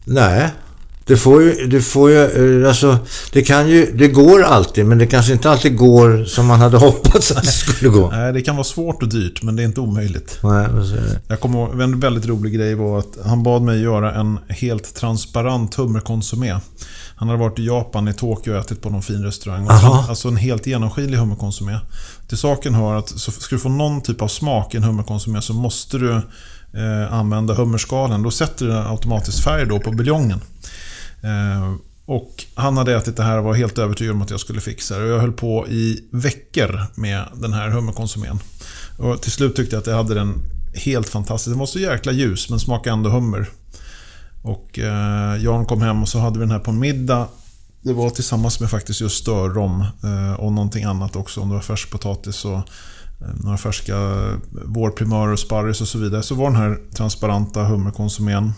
[0.06, 0.52] Nej,
[1.06, 2.97] det får ju, det får ju, eh, alltså,
[3.32, 6.78] det kan ju, det går alltid, men det kanske inte alltid går som man hade
[6.88, 8.12] hoppats att det skulle gå.
[8.12, 10.39] Nej, det kan vara svårt och dyrt, men det är inte omöjligt.
[10.43, 10.68] Nej,
[11.28, 14.95] jag kommer ihåg, en väldigt rolig grej var att han bad mig göra en helt
[14.95, 16.56] transparent hummerkonsumé.
[17.16, 19.68] Han hade varit i Japan, i Tokyo och ätit på någon fin restaurang.
[19.70, 21.80] alltså en helt genomskinlig hummerkonsumé.
[22.28, 25.41] Till saken hör att så ska du få någon typ av smak i en hummerkonsumé
[25.41, 26.12] så måste du
[26.74, 28.24] eh, använda hummerskalen.
[28.24, 30.41] Då sätter du automatiskt färg då på buljongen.
[31.24, 34.61] Eh, och han hade ätit det här och var helt övertygad om att jag skulle
[34.61, 35.03] fixa det.
[35.03, 38.39] Och jag höll på i veckor med den här hummerkonsumén.
[38.97, 40.41] Och till slut tyckte jag att jag hade den
[40.74, 41.51] helt fantastisk.
[41.51, 43.49] Den var så jäkla ljus men smakade ändå hummer.
[44.41, 47.28] Och eh, Jan kom hem och så hade vi den här på en middag.
[47.82, 51.41] Det var tillsammans med faktiskt just störrom eh, och någonting annat också.
[51.41, 52.63] Om det var färskpotatis och eh,
[53.43, 53.97] några färska
[54.65, 56.24] vårprimörer, och sparris och så vidare.
[56.24, 58.53] Så var den här transparenta hummerkonsumén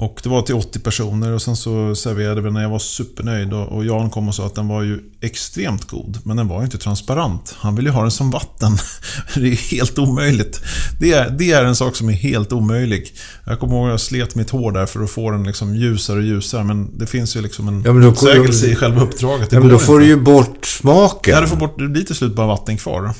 [0.00, 3.52] och det var till 80 personer och sen så serverade vi när jag var supernöjd
[3.52, 6.18] och Jan kom och sa att den var ju extremt god.
[6.24, 7.54] Men den var ju inte transparent.
[7.58, 8.78] Han ville ju ha den som vatten.
[9.34, 10.60] Det är helt omöjligt.
[11.00, 13.14] Det är, det är en sak som är helt omöjlig.
[13.44, 16.16] Jag kommer ihåg att jag slet mitt hår där för att få den liksom ljusare
[16.16, 16.64] och ljusare.
[16.64, 19.50] Men det finns ju liksom en ja, motsägelse i själva uppdraget.
[19.50, 20.04] Det ja, men då får inte.
[20.04, 21.34] du ju bort smaken.
[21.34, 23.14] Ja, du får bort, det blir till slut bara vatten kvar.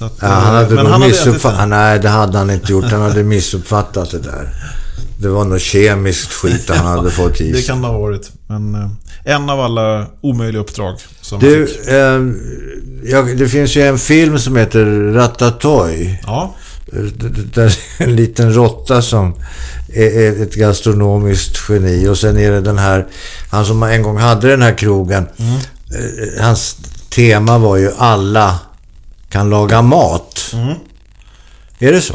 [0.00, 1.68] Att, ja, han hade men han missuppfattat.
[1.68, 2.84] Nej, det hade han inte gjort.
[2.84, 4.54] Han hade missuppfattat det där.
[5.18, 7.52] Det var något kemiskt skit han hade fått i sig.
[7.52, 8.32] Det kan det ha varit.
[8.46, 8.90] Men eh,
[9.24, 11.86] en av alla omöjliga uppdrag som du, fick.
[11.86, 12.22] Eh,
[13.04, 16.18] ja, det finns ju en film som heter Ratatouille.
[16.26, 16.54] Ja.
[17.54, 19.34] Där är en liten råtta som
[19.94, 22.08] är ett gastronomiskt geni.
[22.08, 23.06] Och sen är det den här,
[23.50, 25.26] han som en gång hade den här krogen.
[25.36, 25.54] Mm.
[25.54, 26.76] Eh, hans
[27.10, 28.58] tema var ju alla
[29.28, 30.50] kan laga mat.
[30.52, 30.74] Mm.
[31.78, 32.14] Är det så?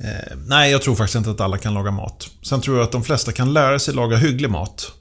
[0.00, 2.28] Eh, nej, jag tror faktiskt inte att alla kan laga mat.
[2.42, 4.92] Sen tror jag att de flesta kan lära sig laga hygglig mat.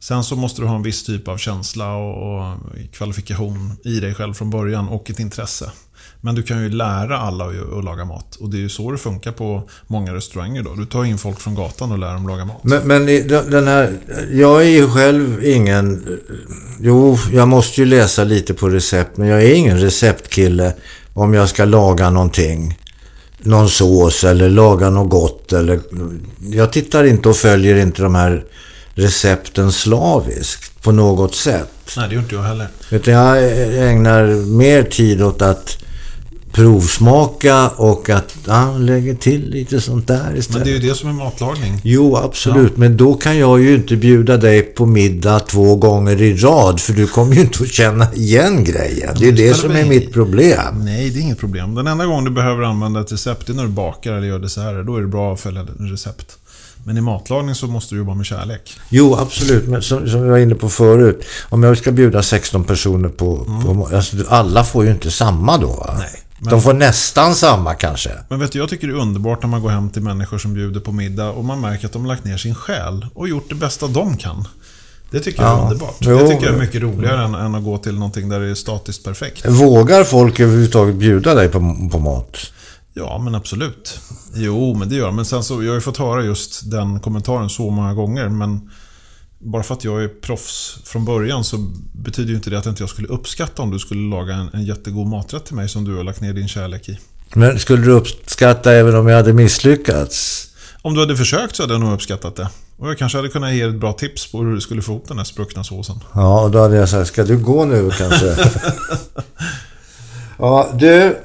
[0.00, 2.58] Sen så måste du ha en viss typ av känsla och, och
[2.92, 5.70] kvalifikation i dig själv från början och ett intresse.
[6.20, 8.36] Men du kan ju lära alla att, att laga mat.
[8.36, 10.74] Och det är ju så det funkar på många restauranger då.
[10.74, 12.64] Du tar in folk från gatan och lär dem laga mat.
[12.64, 13.06] Men, men
[13.50, 13.98] den här...
[14.32, 16.18] Jag är ju själv ingen...
[16.80, 19.16] Jo, jag måste ju läsa lite på recept.
[19.16, 20.74] Men jag är ingen receptkille
[21.14, 22.78] om jag ska laga någonting
[23.44, 25.52] någon sås eller laga något gott.
[25.52, 25.80] Eller,
[26.50, 28.44] jag tittar inte och följer inte de här
[28.94, 31.68] recepten slaviskt på något sätt.
[31.96, 32.68] Nej, det gör inte jag heller.
[32.90, 33.42] Utan jag
[33.90, 35.78] ägnar mer tid åt att
[36.52, 40.50] provsmaka och att ja, lägga till lite sånt där istället.
[40.50, 41.80] Men det är ju det som är matlagning.
[41.84, 42.72] Jo, absolut.
[42.74, 42.80] Ja.
[42.80, 46.92] Men då kan jag ju inte bjuda dig på middag två gånger i rad för
[46.92, 49.16] du kommer ju inte att känna igen grejen.
[49.18, 50.84] Det är det, det som är mitt problem.
[50.84, 51.74] Nej, det är inget problem.
[51.74, 54.82] Den enda gången du behöver använda ett recept är när du bakar eller gör desserter.
[54.82, 56.36] Då är det bra att följa recept.
[56.84, 58.80] Men i matlagning så måste du jobba med kärlek.
[58.88, 59.68] Jo, absolut.
[59.68, 61.24] Men som, som vi var inne på förut.
[61.48, 63.46] Om jag ska bjuda 16 personer på...
[63.48, 63.62] Mm.
[63.62, 65.66] på alltså, alla får ju inte samma då.
[65.66, 65.94] Va?
[65.98, 66.22] Nej.
[66.42, 68.10] Men, de får nästan samma kanske.
[68.28, 70.54] Men vet du, jag tycker det är underbart när man går hem till människor som
[70.54, 73.48] bjuder på middag och man märker att de har lagt ner sin själ och gjort
[73.48, 74.48] det bästa de kan.
[75.10, 75.96] Det tycker jag är underbart.
[76.00, 78.50] Jo, det tycker jag är mycket roligare än, än, att gå till någonting där det
[78.50, 79.48] är statiskt perfekt.
[79.48, 81.58] Vågar folk överhuvudtaget bjuda dig på,
[81.92, 82.38] på mat?
[82.94, 84.00] Ja, men absolut.
[84.34, 87.48] Jo, men det gör Men sen så, jag har ju fått höra just den kommentaren
[87.48, 88.28] så många gånger.
[88.28, 88.70] Men
[89.42, 91.56] bara för att jag är proffs från början så
[91.92, 94.64] betyder ju inte det att inte jag skulle uppskatta om du skulle laga en, en
[94.64, 96.98] jättegod maträtt till mig som du har lagt ner din kärlek i.
[97.34, 100.48] Men skulle du uppskatta även om jag hade misslyckats?
[100.82, 102.48] Om du hade försökt så hade jag nog uppskattat det.
[102.76, 105.08] Och jag kanske hade kunnat ge ett bra tips på hur du skulle få ihop
[105.08, 106.00] den här spruckna såsen.
[106.14, 108.36] Ja, och då hade jag sagt, ska du gå nu kanske?
[110.38, 111.16] ja, du,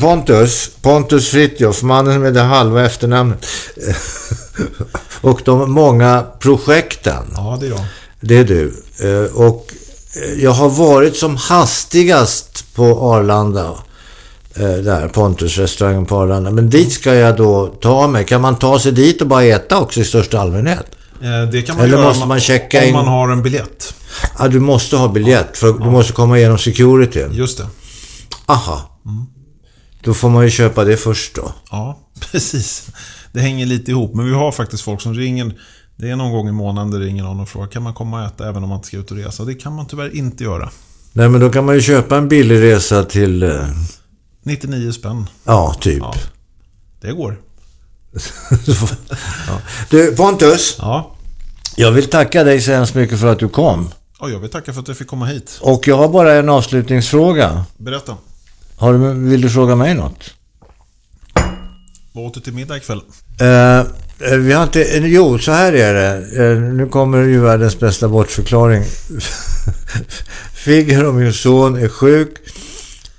[0.00, 3.46] Pontus, Pontus Fritjof, mannen med det halva efternamnet.
[5.20, 7.24] Och de många projekten.
[7.34, 7.84] Ja, det är jag.
[8.20, 8.82] Det är du.
[9.00, 9.74] Eh, och
[10.16, 13.74] eh, jag har varit som hastigast på Arlanda.
[14.54, 16.50] Eh, där, Pontus restaurangen på Arlanda.
[16.50, 18.24] Men dit ska jag då ta mig.
[18.24, 20.86] Kan man ta sig dit och bara äta också i största allmänhet?
[21.52, 22.92] Det kan man Eller göra måste man checka om in...
[22.92, 23.94] man har en biljett.
[24.38, 25.58] Ja, du måste ha biljett.
[25.58, 25.72] För ja.
[25.72, 27.24] du måste komma igenom security.
[27.30, 27.66] Just det.
[28.46, 29.00] Aha.
[29.06, 29.26] Mm.
[30.02, 31.52] Då får man ju köpa det först då.
[31.70, 31.98] Ja,
[32.30, 32.86] precis
[33.32, 34.14] det hänger lite ihop.
[34.14, 35.52] Men vi har faktiskt folk som ringer.
[35.96, 38.26] Det är någon gång i månaden det ringer någon och frågar kan man komma och
[38.26, 39.44] äta även om man inte ska ut och resa.
[39.44, 40.70] Det kan man tyvärr inte göra.
[41.12, 43.42] Nej, men då kan man ju köpa en billig resa till...
[43.42, 43.68] Eh...
[44.42, 45.26] 99 spänn.
[45.44, 45.98] Ja, typ.
[46.02, 46.14] Ja,
[47.00, 47.40] det går.
[49.46, 49.60] ja.
[49.90, 50.76] Du, Pontus.
[50.78, 51.16] Ja.
[51.76, 53.88] Jag vill tacka dig så hemskt mycket för att du kom.
[54.18, 55.58] Och jag vill tacka för att jag fick komma hit.
[55.62, 57.64] Och jag har bara en avslutningsfråga.
[57.76, 58.16] Berätta.
[58.76, 60.34] Har du, vill du fråga mig något?
[62.12, 63.02] Vad åt du till middag ikväll?
[63.42, 64.80] Uh, vi har inte...
[65.02, 66.42] Jo, så här är det.
[66.42, 68.84] Uh, nu kommer ju världens bästa bortförklaring.
[70.54, 72.36] Figaro, min son, är sjuk.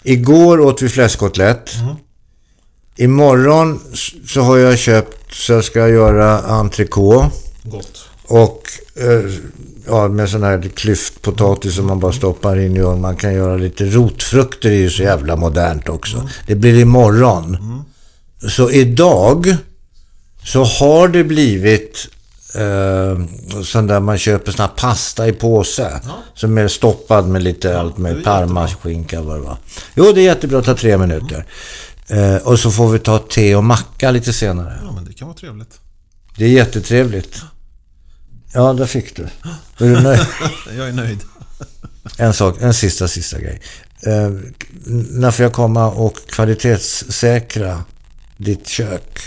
[0.04, 1.76] Igår åt vi fläskkotlett.
[1.76, 1.96] Mm.
[2.96, 3.80] Imorgon
[4.28, 7.30] så har jag köpt så jag ska göra entrecote.
[7.64, 8.06] Gott.
[8.24, 8.62] Och
[9.02, 9.32] uh,
[9.88, 13.02] ja, med sån här klyftpotatis som man bara stoppar in i ugnen.
[13.02, 16.18] Man kan göra lite rotfrukter, det är ju så jävla modernt också.
[16.18, 16.30] Mm.
[16.48, 17.56] Det blir imorgon.
[17.56, 17.84] Mm.
[18.50, 19.56] Så idag
[20.44, 22.08] så har det blivit
[22.56, 23.26] eh,
[23.64, 26.02] sån där man köper sån här pasta i påse.
[26.06, 26.24] Ja.
[26.34, 29.58] Som är stoppad med lite ja, allt med parmaskinka vad det var.
[29.96, 31.46] Jo, det är jättebra att ta tre minuter.
[32.08, 32.36] Mm.
[32.36, 34.80] Eh, och så får vi ta te och macka lite senare.
[34.84, 35.80] Ja, men det kan vara trevligt.
[36.38, 37.42] Det är jättetrevligt.
[38.54, 39.24] Ja, det fick du.
[39.24, 39.30] Är
[39.78, 40.20] du nöjd?
[40.78, 41.20] Jag är nöjd.
[42.18, 43.62] En sak, en sista, sista grej.
[44.02, 44.32] Eh,
[45.10, 47.84] när får jag komma och kvalitetssäkra
[48.44, 49.20] ditt kök?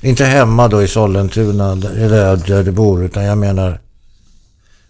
[0.00, 3.80] Inte hemma då i Sollentuna, där, där du bor, utan jag menar...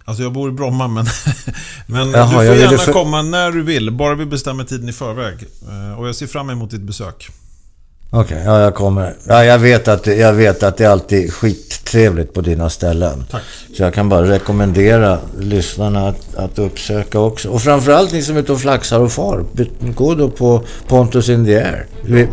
[0.05, 1.07] Alltså jag bor i Bromma men,
[1.87, 3.91] men Jaha, du får gärna för- komma när du vill.
[3.91, 5.35] Bara vi bestämmer tiden i förväg.
[5.69, 7.29] Eh, Och jag ser fram emot ditt besök.
[8.13, 9.15] Okej, ja jag kommer.
[9.27, 13.25] Ja, jag vet, att, jag vet att det är alltid skittrevligt på dina ställen.
[13.31, 13.43] Tack.
[13.77, 17.49] Så jag kan bara rekommendera lyssnarna att, att uppsöka också.
[17.49, 19.45] Och framförallt ni som är ute och flaxar och far.
[19.95, 21.87] Gå då på Pontus in the Air.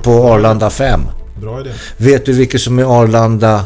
[0.03, 1.01] På Arlanda 5.
[1.41, 1.71] Bra idé.
[1.97, 3.65] Vet du vilket som är Arlanda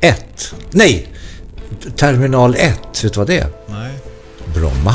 [0.00, 0.54] 1?
[0.70, 1.08] Nej!
[1.96, 3.04] Terminal 1.
[3.04, 3.46] Vet du vad det är?
[3.66, 3.92] Nej.
[4.54, 4.94] Bromma.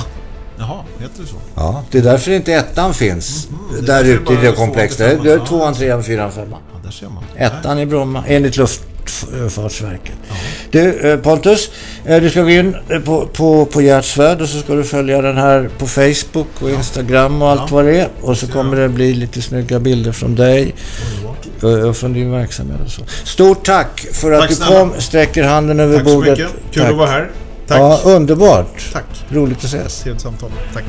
[0.58, 1.36] Jaha, heter det så?
[1.56, 3.48] Ja, det är därför inte ettan finns.
[3.78, 4.98] är där ute i det komplexet.
[4.98, 5.24] Det är, femman.
[5.26, 5.46] det är Ja.
[5.46, 6.60] tvåan, trean, fyran, femman.
[6.74, 7.24] Ja, där ser man.
[7.36, 10.16] Ettan i Bromma, enligt Luftfartsverket.
[10.72, 11.74] Du eh, Pontus, eh,
[12.06, 15.38] du ska gå in eh, på, på, på Gertsvärd och så ska du följa den
[15.38, 17.68] här på Facebook och Instagram och allt Ja.
[17.76, 18.08] vad det är.
[18.22, 20.76] Och så kommer det bli lite snygga bilder från dig
[21.64, 23.02] eh, och från din verksamhet och så.
[23.24, 24.80] Stort tack för att Tack du snälla.
[24.80, 26.38] kom, sträcker handen över Tack så bordet.
[26.40, 26.54] mycket.
[26.72, 26.92] Kul Tack.
[26.92, 27.30] att vara här.
[27.68, 27.80] Tack.
[27.80, 28.90] Ja, underbart.
[28.94, 29.06] Tack.
[29.30, 30.00] Roligt att ses.
[30.02, 30.50] Trevligt samtal.
[30.74, 30.84] Tack.